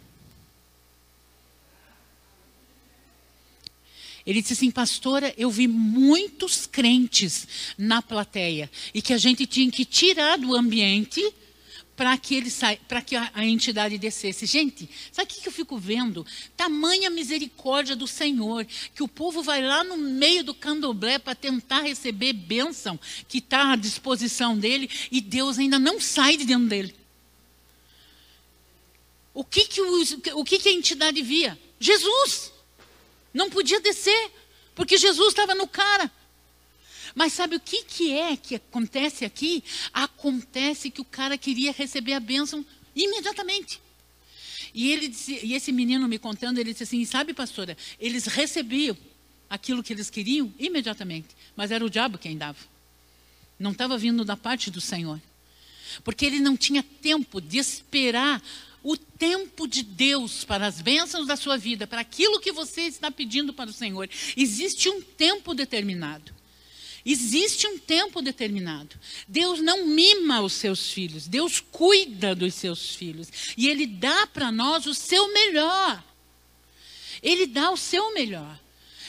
Ele 4.26 4.42
disse 4.42 4.54
assim, 4.54 4.70
pastora, 4.70 5.34
eu 5.38 5.50
vi 5.50 5.68
muitos 5.68 6.68
crentes 6.68 7.74
na 7.78 8.02
plateia 8.02 8.70
e 8.94 9.02
que 9.02 9.14
a 9.14 9.18
gente 9.18 9.46
tinha 9.48 9.70
que 9.72 9.84
tirar 9.84 10.38
do 10.38 10.56
ambiente 10.56 11.22
para 12.02 12.18
que 12.18 12.34
ele 12.34 12.50
para 12.88 13.00
que 13.00 13.16
a, 13.16 13.30
a, 13.32 13.46
entidade 13.46 13.96
descesse. 13.96 14.48
Gente, 14.48 14.90
sabe 15.12 15.32
o 15.32 15.36
que 15.36 15.48
eu 15.48 15.54
fico 15.54 15.78
vendo? 15.78 16.26
Tamanha 16.58 17.12
misericórdia 17.12 17.96
do 17.96 18.08
Senhor, 18.08 18.66
que 18.96 19.04
o 19.04 19.08
povo 19.08 19.44
vai 19.44 19.62
lá 19.62 19.84
no 19.84 19.98
meio 19.98 20.44
do 20.44 20.52
candomblé 20.52 21.20
para 21.20 21.36
tentar 21.36 21.82
receber 21.82 22.34
bênção 22.34 23.00
que 23.28 23.38
está 23.38 23.74
à 23.74 23.76
disposição 23.76 24.58
dele 24.58 24.90
e 25.12 25.22
Deus 25.22 25.60
ainda 25.60 25.78
não 25.78 26.02
sai 26.02 26.38
de 26.38 26.46
dentro 26.46 26.70
dele. 26.70 26.96
O 29.32 29.44
que 29.44 29.68
que, 29.68 29.80
o, 29.80 30.40
o 30.40 30.44
que, 30.44 30.58
que 30.58 30.70
a 30.70 30.74
entidade 30.74 31.22
via? 31.22 31.56
Jesus. 31.80 32.52
Não 33.32 33.48
podia 33.48 33.80
descer, 33.80 34.32
porque 34.74 34.98
Jesus 34.98 35.28
estava 35.28 35.54
no 35.54 35.68
cara. 35.68 36.12
Mas 37.16 37.34
sabe 37.34 37.56
o 37.56 37.60
que, 37.60 37.84
que 37.84 38.14
é 38.14 38.36
que 38.38 38.56
acontece 38.56 39.26
aqui? 39.26 39.64
Acontece 39.94 40.90
que 40.90 41.02
o 41.02 41.06
cara 41.06 41.38
queria 41.38 41.72
receber 41.72 42.14
a 42.14 42.20
bênção 42.20 42.66
imediatamente. 42.96 43.82
E, 44.74 44.92
ele 44.92 45.08
disse, 45.08 45.40
e 45.44 45.54
esse 45.54 45.72
menino 45.72 46.08
me 46.08 46.18
contando, 46.18 46.58
ele 46.58 46.72
disse 46.72 46.84
assim: 46.84 47.04
sabe, 47.06 47.34
pastora, 47.34 47.78
eles 48.00 48.26
recebiam 48.26 48.98
aquilo 49.50 49.84
que 49.84 49.92
eles 49.92 50.10
queriam 50.10 50.54
imediatamente, 50.58 51.30
mas 51.56 51.72
era 51.72 51.86
o 51.86 51.90
diabo 51.90 52.18
quem 52.18 52.38
dava. 52.38 52.60
Não 53.60 53.72
estava 53.72 53.98
vindo 53.98 54.24
da 54.24 54.38
parte 54.38 54.72
do 54.72 54.80
Senhor. 54.80 55.22
Porque 56.04 56.26
ele 56.26 56.40
não 56.40 56.56
tinha 56.56 56.82
tempo 56.82 57.42
de 57.42 57.58
esperar 57.58 58.42
o 58.82 58.98
tempo 58.98 59.68
de 59.68 59.84
Deus 59.84 60.44
para 60.44 60.66
as 60.66 60.82
bênçãos 60.82 61.28
da 61.28 61.36
sua 61.36 61.58
vida, 61.58 61.86
para 61.86 62.02
aquilo 62.02 62.40
que 62.40 62.52
você 62.52 62.82
está 62.82 63.12
pedindo 63.12 63.54
para 63.54 63.70
o 63.70 63.74
Senhor. 63.74 64.10
Existe 64.36 64.90
um 64.90 65.02
tempo 65.02 65.54
determinado. 65.54 66.34
Existe 67.06 67.66
um 67.68 67.80
tempo 67.80 68.22
determinado. 68.22 69.00
Deus 69.28 69.60
não 69.60 69.88
mima 69.88 70.42
os 70.42 70.54
seus 70.54 70.92
filhos, 70.92 71.28
Deus 71.28 71.60
cuida 71.60 72.36
dos 72.36 72.54
seus 72.54 72.96
filhos. 72.96 73.28
E 73.58 73.68
Ele 73.68 73.86
dá 73.86 74.28
para 74.28 74.52
nós 74.52 74.86
o 74.86 74.94
seu 74.94 75.32
melhor. 75.34 76.04
Ele 77.22 77.48
dá 77.48 77.72
o 77.72 77.78
seu 77.78 78.14
melhor. 78.14 78.60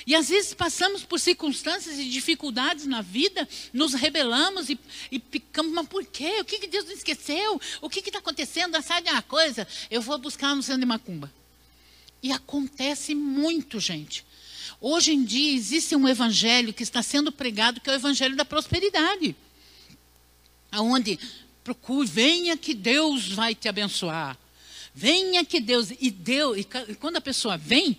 E 0.07 0.15
às 0.15 0.29
vezes 0.29 0.53
passamos 0.53 1.05
por 1.05 1.21
circunstâncias 1.21 1.99
e 1.99 2.09
dificuldades 2.09 2.87
na 2.87 3.03
vida, 3.03 3.49
nos 3.73 3.95
rebelamos 3.95 4.69
e, 4.69 4.79
e 5.11 5.23
ficamos, 5.31 5.73
mas 5.73 5.87
por 5.87 6.05
quê? 6.05 6.41
O 6.41 6.45
que, 6.45 6.59
que 6.59 6.67
Deus 6.67 6.85
não 6.87 6.93
esqueceu? 6.93 7.61
O 7.81 7.89
que 7.89 8.01
está 8.01 8.19
acontecendo? 8.19 8.81
Sabe 8.83 9.11
uma 9.11 9.23
coisa? 9.23 9.67
Eu 9.91 10.03
vou 10.03 10.19
buscar 10.19 10.57
no 10.57 10.63
centro 10.63 10.81
de 10.81 10.87
macumba. 10.87 11.33
E 12.23 12.33
acontece 12.33 13.15
muito, 13.15 13.79
gente. 13.79 14.25
Hoje 14.85 15.13
em 15.13 15.23
dia 15.23 15.55
existe 15.55 15.95
um 15.95 16.09
evangelho 16.09 16.75
que 16.75 16.83
está 16.83 17.05
sendo 17.05 17.31
pregado, 17.31 17.81
que 17.81 17.89
é 17.89 17.93
o 17.93 17.95
evangelho 17.95 18.35
da 18.35 18.45
prosperidade. 18.45 19.37
Aonde 20.73 21.21
procure, 21.63 22.05
venha 22.09 22.57
que 22.57 22.75
Deus 22.75 23.29
vai 23.29 23.55
te 23.55 23.69
abençoar. 23.69 24.37
Venha 24.93 25.45
que 25.45 25.61
Deus 25.61 25.93
e 26.01 26.11
Deus 26.11 26.59
e 26.59 26.95
quando 26.97 27.19
a 27.19 27.21
pessoa 27.21 27.57
vem, 27.57 27.97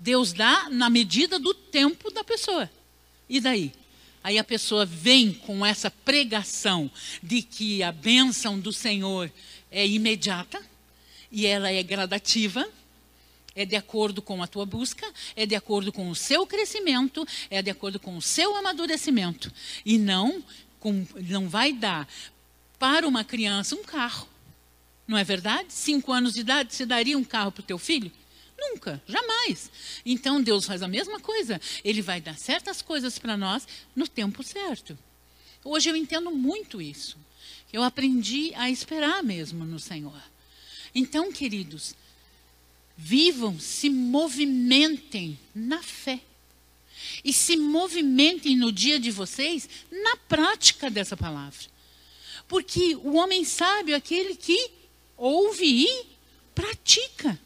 Deus 0.00 0.32
dá 0.32 0.68
na 0.70 0.90
medida 0.90 1.38
do 1.38 1.54
tempo 1.54 2.10
da 2.10 2.24
pessoa. 2.24 2.68
E 3.28 3.40
daí? 3.40 3.72
Aí 4.20 4.36
a 4.36 4.42
pessoa 4.42 4.84
vem 4.84 5.34
com 5.34 5.64
essa 5.64 5.88
pregação 5.88 6.90
de 7.22 7.42
que 7.42 7.80
a 7.80 7.92
bênção 7.92 8.58
do 8.58 8.72
Senhor 8.72 9.30
é 9.70 9.86
imediata 9.86 10.60
e 11.30 11.46
ela 11.46 11.70
é 11.70 11.80
gradativa 11.80 12.68
é 13.54 13.64
de 13.64 13.76
acordo 13.76 14.20
com 14.20 14.42
a 14.42 14.46
tua 14.46 14.66
busca, 14.66 15.06
é 15.36 15.46
de 15.46 15.54
acordo 15.54 15.92
com 15.92 16.10
o 16.10 16.14
seu 16.14 16.46
crescimento, 16.46 17.26
é 17.50 17.62
de 17.62 17.70
acordo 17.70 18.00
com 18.00 18.16
o 18.16 18.22
seu 18.22 18.56
amadurecimento. 18.56 19.52
E 19.84 19.98
não, 19.98 20.42
com, 20.80 21.06
não 21.28 21.48
vai 21.48 21.72
dar 21.72 22.08
para 22.78 23.06
uma 23.06 23.24
criança 23.24 23.74
um 23.74 23.82
carro. 23.82 24.28
Não 25.06 25.18
é 25.18 25.24
verdade? 25.24 25.72
Cinco 25.72 26.12
anos 26.12 26.34
de 26.34 26.40
idade, 26.40 26.74
você 26.74 26.86
daria 26.86 27.16
um 27.16 27.24
carro 27.24 27.52
para 27.52 27.60
o 27.60 27.66
teu 27.66 27.78
filho? 27.78 28.10
Nunca, 28.58 29.02
jamais. 29.06 29.70
Então 30.04 30.42
Deus 30.42 30.64
faz 30.64 30.82
a 30.82 30.88
mesma 30.88 31.20
coisa. 31.20 31.60
Ele 31.84 32.00
vai 32.00 32.20
dar 32.20 32.36
certas 32.38 32.80
coisas 32.80 33.18
para 33.18 33.36
nós 33.36 33.68
no 33.94 34.08
tempo 34.08 34.42
certo. 34.42 34.98
Hoje 35.62 35.90
eu 35.90 35.96
entendo 35.96 36.30
muito 36.30 36.80
isso. 36.80 37.16
Eu 37.72 37.82
aprendi 37.82 38.52
a 38.54 38.70
esperar 38.70 39.22
mesmo 39.22 39.64
no 39.64 39.78
Senhor. 39.78 40.22
Então, 40.94 41.32
queridos, 41.32 41.94
vivam, 42.96 43.58
se 43.58 43.90
movimentem 43.90 45.38
na 45.54 45.82
fé. 45.82 46.20
E 47.24 47.32
se 47.32 47.56
movimentem 47.56 48.56
no 48.56 48.72
dia 48.72 48.98
de 48.98 49.10
vocês 49.10 49.68
na 49.90 50.16
prática 50.16 50.90
dessa 50.90 51.16
palavra. 51.16 51.66
Porque 52.46 52.94
o 52.96 53.14
homem 53.14 53.44
sábio 53.44 53.94
é 53.94 53.96
aquele 53.96 54.34
que 54.34 54.70
ouve 55.16 55.64
e 55.64 56.06
pratica. 56.54 57.38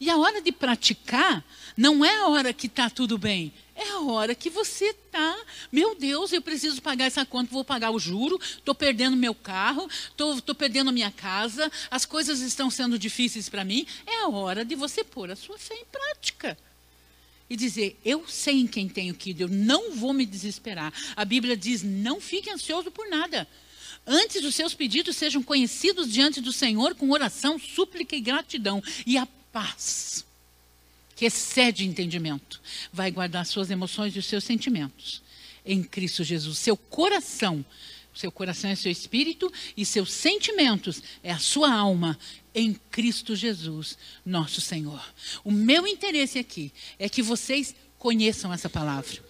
E 0.00 0.10
a 0.10 0.16
hora 0.16 0.40
de 0.40 0.52
praticar 0.52 1.44
não 1.76 2.04
é 2.04 2.16
a 2.16 2.28
hora 2.28 2.52
que 2.52 2.66
está 2.66 2.88
tudo 2.88 3.18
bem, 3.18 3.52
a 3.96 4.12
hora 4.12 4.34
que 4.34 4.50
você 4.50 4.86
está, 4.86 5.36
meu 5.72 5.94
Deus, 5.94 6.32
eu 6.32 6.42
preciso 6.42 6.82
pagar 6.82 7.06
essa 7.06 7.24
conta, 7.24 7.52
vou 7.52 7.64
pagar 7.64 7.90
o 7.90 7.98
juro, 7.98 8.38
estou 8.42 8.74
perdendo 8.74 9.16
meu 9.16 9.34
carro, 9.34 9.88
estou 10.10 10.54
perdendo 10.54 10.92
minha 10.92 11.10
casa, 11.10 11.70
as 11.90 12.04
coisas 12.04 12.40
estão 12.40 12.70
sendo 12.70 12.98
difíceis 12.98 13.48
para 13.48 13.64
mim. 13.64 13.86
É 14.06 14.22
a 14.22 14.28
hora 14.28 14.64
de 14.64 14.74
você 14.74 15.02
pôr 15.02 15.30
a 15.30 15.36
sua 15.36 15.58
fé 15.58 15.74
em 15.74 15.84
prática. 15.86 16.58
E 17.48 17.56
dizer, 17.56 17.98
eu 18.04 18.26
sei 18.28 18.60
em 18.60 18.66
quem 18.66 18.88
tenho 18.88 19.14
que 19.14 19.30
ir, 19.30 19.40
eu 19.40 19.48
não 19.48 19.92
vou 19.92 20.12
me 20.12 20.26
desesperar. 20.26 20.92
A 21.14 21.24
Bíblia 21.24 21.56
diz, 21.56 21.82
não 21.82 22.20
fique 22.20 22.50
ansioso 22.50 22.90
por 22.90 23.08
nada. 23.08 23.48
Antes 24.04 24.44
os 24.44 24.54
seus 24.54 24.74
pedidos 24.74 25.16
sejam 25.16 25.42
conhecidos 25.42 26.12
diante 26.12 26.40
do 26.40 26.52
Senhor 26.52 26.94
com 26.94 27.10
oração, 27.10 27.58
súplica 27.58 28.14
e 28.14 28.20
gratidão. 28.20 28.82
E 29.06 29.16
a 29.16 29.26
paz 29.52 30.25
que 31.16 31.24
excede 31.24 31.84
entendimento, 31.84 32.60
vai 32.92 33.10
guardar 33.10 33.44
suas 33.44 33.70
emoções 33.70 34.14
e 34.14 34.18
os 34.18 34.26
seus 34.26 34.44
sentimentos 34.44 35.22
em 35.64 35.82
Cristo 35.82 36.22
Jesus. 36.22 36.58
Seu 36.58 36.76
coração 36.76 37.64
Seu 38.14 38.32
coração 38.32 38.70
é 38.70 38.74
seu 38.74 38.90
espírito 38.90 39.52
e 39.76 39.84
seus 39.84 40.10
sentimentos 40.10 41.02
é 41.22 41.30
a 41.30 41.38
sua 41.38 41.70
alma 41.70 42.18
em 42.54 42.72
Cristo 42.90 43.36
Jesus, 43.36 43.98
nosso 44.24 44.58
Senhor. 44.58 45.04
O 45.44 45.50
meu 45.50 45.86
interesse 45.86 46.38
aqui 46.38 46.72
é 46.98 47.10
que 47.10 47.20
vocês 47.20 47.74
conheçam 47.98 48.50
essa 48.54 48.70
palavra. 48.70 49.22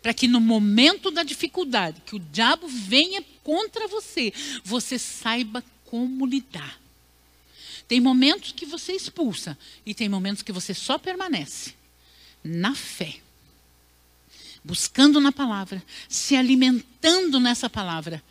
Para 0.00 0.14
que 0.14 0.28
no 0.28 0.40
momento 0.40 1.10
da 1.10 1.24
dificuldade, 1.24 2.00
que 2.06 2.14
o 2.14 2.20
diabo 2.20 2.68
venha 2.68 3.24
contra 3.42 3.88
você, 3.88 4.32
você 4.62 4.96
saiba 4.96 5.64
como 5.84 6.24
lidar. 6.24 6.78
Tem 7.86 8.00
momentos 8.00 8.52
que 8.52 8.66
você 8.66 8.92
expulsa 8.92 9.56
e 9.84 9.94
tem 9.94 10.08
momentos 10.08 10.42
que 10.42 10.52
você 10.52 10.74
só 10.74 10.98
permanece 10.98 11.74
na 12.42 12.74
fé 12.74 13.20
buscando 14.68 15.18
na 15.18 15.32
palavra, 15.32 15.82
se 16.10 16.36
alimentando 16.36 17.40
nessa 17.40 17.70
palavra. 17.70 18.22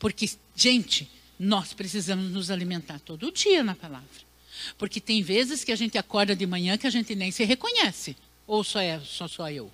Porque, 0.00 0.28
gente, 0.56 1.08
nós 1.38 1.72
precisamos 1.72 2.30
nos 2.30 2.50
alimentar 2.50 2.98
todo 2.98 3.30
dia 3.30 3.62
na 3.62 3.76
palavra. 3.76 4.30
Porque 4.76 5.00
tem 5.00 5.22
vezes 5.22 5.62
que 5.62 5.70
a 5.70 5.76
gente 5.76 5.96
acorda 5.96 6.34
de 6.34 6.44
manhã 6.44 6.76
que 6.76 6.88
a 6.88 6.90
gente 6.90 7.14
nem 7.14 7.30
se 7.30 7.44
reconhece. 7.44 8.16
Ou 8.48 8.64
só 8.64 8.80
é 8.80 8.98
só, 9.00 9.28
só 9.28 9.48
eu? 9.48 9.70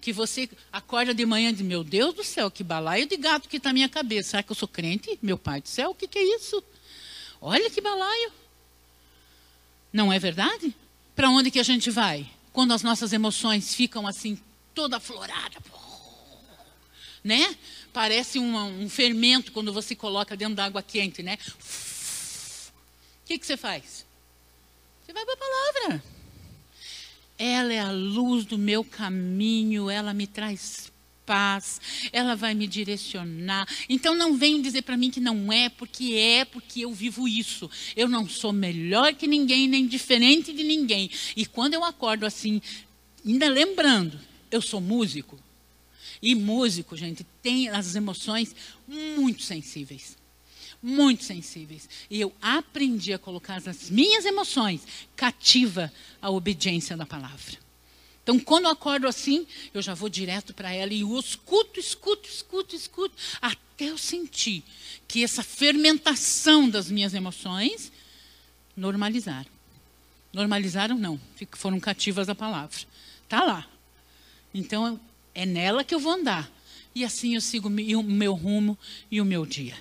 Que 0.00 0.12
você 0.12 0.48
acorda 0.72 1.14
de 1.14 1.24
manhã 1.24 1.50
e 1.50 1.52
diz, 1.52 1.62
meu 1.62 1.84
Deus 1.84 2.12
do 2.12 2.24
céu, 2.24 2.50
que 2.50 2.64
balaio 2.64 3.06
de 3.06 3.16
gato 3.16 3.48
que 3.48 3.56
está 3.56 3.70
na 3.70 3.74
minha 3.74 3.88
cabeça. 3.88 4.30
Será 4.30 4.42
que 4.42 4.50
eu 4.50 4.56
sou 4.56 4.68
crente? 4.68 5.18
Meu 5.22 5.38
pai 5.38 5.60
do 5.60 5.68
céu, 5.68 5.90
o 5.90 5.94
que, 5.94 6.08
que 6.08 6.18
é 6.18 6.36
isso? 6.36 6.62
Olha 7.40 7.70
que 7.70 7.80
balaio. 7.80 8.32
Não 9.92 10.12
é 10.12 10.18
verdade? 10.18 10.74
Para 11.14 11.30
onde 11.30 11.50
que 11.50 11.58
a 11.58 11.64
gente 11.64 11.90
vai? 11.90 12.30
quando 12.58 12.72
as 12.72 12.82
nossas 12.82 13.12
emoções 13.12 13.72
ficam 13.72 14.04
assim, 14.04 14.36
toda 14.74 14.96
aflorada, 14.96 15.62
né? 17.22 17.56
Parece 17.92 18.40
um, 18.40 18.82
um 18.82 18.90
fermento 18.90 19.52
quando 19.52 19.72
você 19.72 19.94
coloca 19.94 20.36
dentro 20.36 20.56
da 20.56 20.64
água 20.64 20.82
quente, 20.82 21.22
né? 21.22 21.38
O 21.46 23.26
que, 23.26 23.38
que 23.38 23.46
você 23.46 23.56
faz? 23.56 24.04
Você 25.06 25.12
vai 25.12 25.24
para 25.24 25.34
a 25.34 25.36
palavra. 25.36 26.04
Ela 27.38 27.72
é 27.72 27.78
a 27.78 27.92
luz 27.92 28.44
do 28.44 28.58
meu 28.58 28.82
caminho, 28.82 29.88
ela 29.88 30.12
me 30.12 30.26
traz 30.26 30.90
paz, 31.28 31.78
ela 32.10 32.34
vai 32.34 32.54
me 32.54 32.66
direcionar. 32.66 33.68
Então 33.86 34.14
não 34.14 34.34
venham 34.34 34.62
dizer 34.62 34.80
para 34.80 34.96
mim 34.96 35.10
que 35.10 35.20
não 35.20 35.52
é, 35.52 35.68
porque 35.68 36.14
é, 36.14 36.46
porque 36.46 36.80
eu 36.80 36.92
vivo 36.94 37.28
isso. 37.28 37.70
Eu 37.94 38.08
não 38.08 38.26
sou 38.26 38.50
melhor 38.50 39.14
que 39.14 39.26
ninguém, 39.26 39.68
nem 39.68 39.86
diferente 39.86 40.54
de 40.54 40.64
ninguém. 40.64 41.10
E 41.36 41.44
quando 41.44 41.74
eu 41.74 41.84
acordo 41.84 42.24
assim, 42.24 42.62
ainda 43.26 43.46
lembrando, 43.46 44.18
eu 44.50 44.62
sou 44.62 44.80
músico. 44.80 45.38
E 46.22 46.34
músico, 46.34 46.96
gente, 46.96 47.26
tem 47.42 47.68
as 47.68 47.94
emoções 47.94 48.56
muito 48.88 49.42
sensíveis. 49.42 50.16
Muito 50.82 51.24
sensíveis. 51.24 51.88
E 52.08 52.18
eu 52.18 52.32
aprendi 52.40 53.12
a 53.12 53.18
colocar 53.18 53.56
as 53.56 53.90
minhas 53.90 54.24
emoções 54.24 54.80
cativa 55.14 55.92
à 56.22 56.30
obediência 56.30 56.96
da 56.96 57.04
palavra. 57.04 57.67
Então, 58.28 58.38
quando 58.38 58.66
eu 58.66 58.72
acordo 58.72 59.08
assim, 59.08 59.46
eu 59.72 59.80
já 59.80 59.94
vou 59.94 60.10
direto 60.10 60.52
para 60.52 60.70
ela 60.70 60.92
e 60.92 61.00
eu 61.00 61.18
escuto, 61.18 61.80
escuto, 61.80 62.28
escuto, 62.28 62.76
escuto, 62.76 63.14
até 63.40 63.86
eu 63.88 63.96
sentir 63.96 64.62
que 65.08 65.24
essa 65.24 65.42
fermentação 65.42 66.68
das 66.68 66.90
minhas 66.90 67.14
emoções 67.14 67.90
normalizaram. 68.76 69.50
Normalizaram, 70.30 70.98
não, 70.98 71.18
foram 71.54 71.80
cativas 71.80 72.28
a 72.28 72.34
palavra. 72.34 72.76
Está 73.24 73.42
lá. 73.44 73.66
Então, 74.52 75.00
é 75.34 75.46
nela 75.46 75.82
que 75.82 75.94
eu 75.94 75.98
vou 75.98 76.12
andar. 76.12 76.52
E 76.94 77.06
assim 77.06 77.34
eu 77.34 77.40
sigo 77.40 77.68
o 77.68 78.02
meu 78.02 78.34
rumo 78.34 78.76
e 79.10 79.22
o 79.22 79.24
meu 79.24 79.46
dia. 79.46 79.78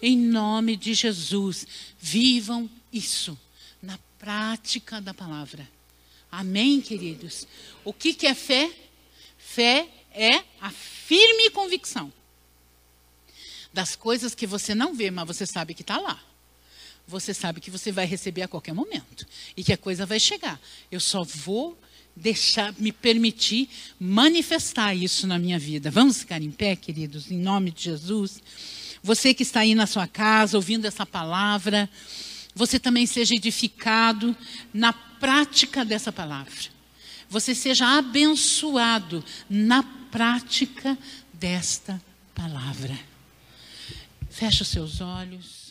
Em 0.00 0.16
nome 0.16 0.76
de 0.76 0.94
Jesus, 0.94 1.66
vivam 1.98 2.70
isso 2.92 3.36
na 3.82 3.98
prática 4.20 5.00
da 5.00 5.12
palavra. 5.12 5.68
Amém, 6.32 6.80
queridos? 6.80 7.46
O 7.84 7.92
que, 7.92 8.14
que 8.14 8.26
é 8.26 8.34
fé? 8.34 8.72
Fé 9.36 9.86
é 10.10 10.42
a 10.62 10.70
firme 10.70 11.50
convicção 11.50 12.10
das 13.70 13.94
coisas 13.94 14.34
que 14.34 14.46
você 14.46 14.74
não 14.74 14.94
vê, 14.94 15.10
mas 15.10 15.26
você 15.26 15.44
sabe 15.44 15.74
que 15.74 15.82
está 15.82 15.98
lá. 15.98 16.18
Você 17.06 17.34
sabe 17.34 17.60
que 17.60 17.70
você 17.70 17.92
vai 17.92 18.06
receber 18.06 18.40
a 18.40 18.48
qualquer 18.48 18.72
momento 18.72 19.26
e 19.54 19.62
que 19.62 19.74
a 19.74 19.76
coisa 19.76 20.06
vai 20.06 20.18
chegar. 20.18 20.58
Eu 20.90 21.00
só 21.00 21.22
vou 21.22 21.78
deixar, 22.16 22.74
me 22.78 22.92
permitir 22.92 23.68
manifestar 24.00 24.94
isso 24.94 25.26
na 25.26 25.38
minha 25.38 25.58
vida. 25.58 25.90
Vamos 25.90 26.20
ficar 26.20 26.40
em 26.40 26.50
pé, 26.50 26.74
queridos, 26.74 27.30
em 27.30 27.36
nome 27.36 27.70
de 27.70 27.82
Jesus. 27.82 28.40
Você 29.02 29.34
que 29.34 29.42
está 29.42 29.60
aí 29.60 29.74
na 29.74 29.86
sua 29.86 30.06
casa 30.06 30.56
ouvindo 30.56 30.86
essa 30.86 31.04
palavra, 31.04 31.90
você 32.54 32.78
também 32.78 33.06
seja 33.06 33.34
edificado 33.34 34.34
na 34.72 34.94
prática 35.22 35.84
dessa 35.84 36.10
palavra. 36.10 36.52
Você 37.30 37.54
seja 37.54 37.96
abençoado 37.96 39.24
na 39.48 39.84
prática 40.10 40.98
desta 41.32 42.02
palavra. 42.34 42.98
Feche 44.28 44.62
os 44.62 44.68
seus 44.68 45.00
olhos. 45.00 45.61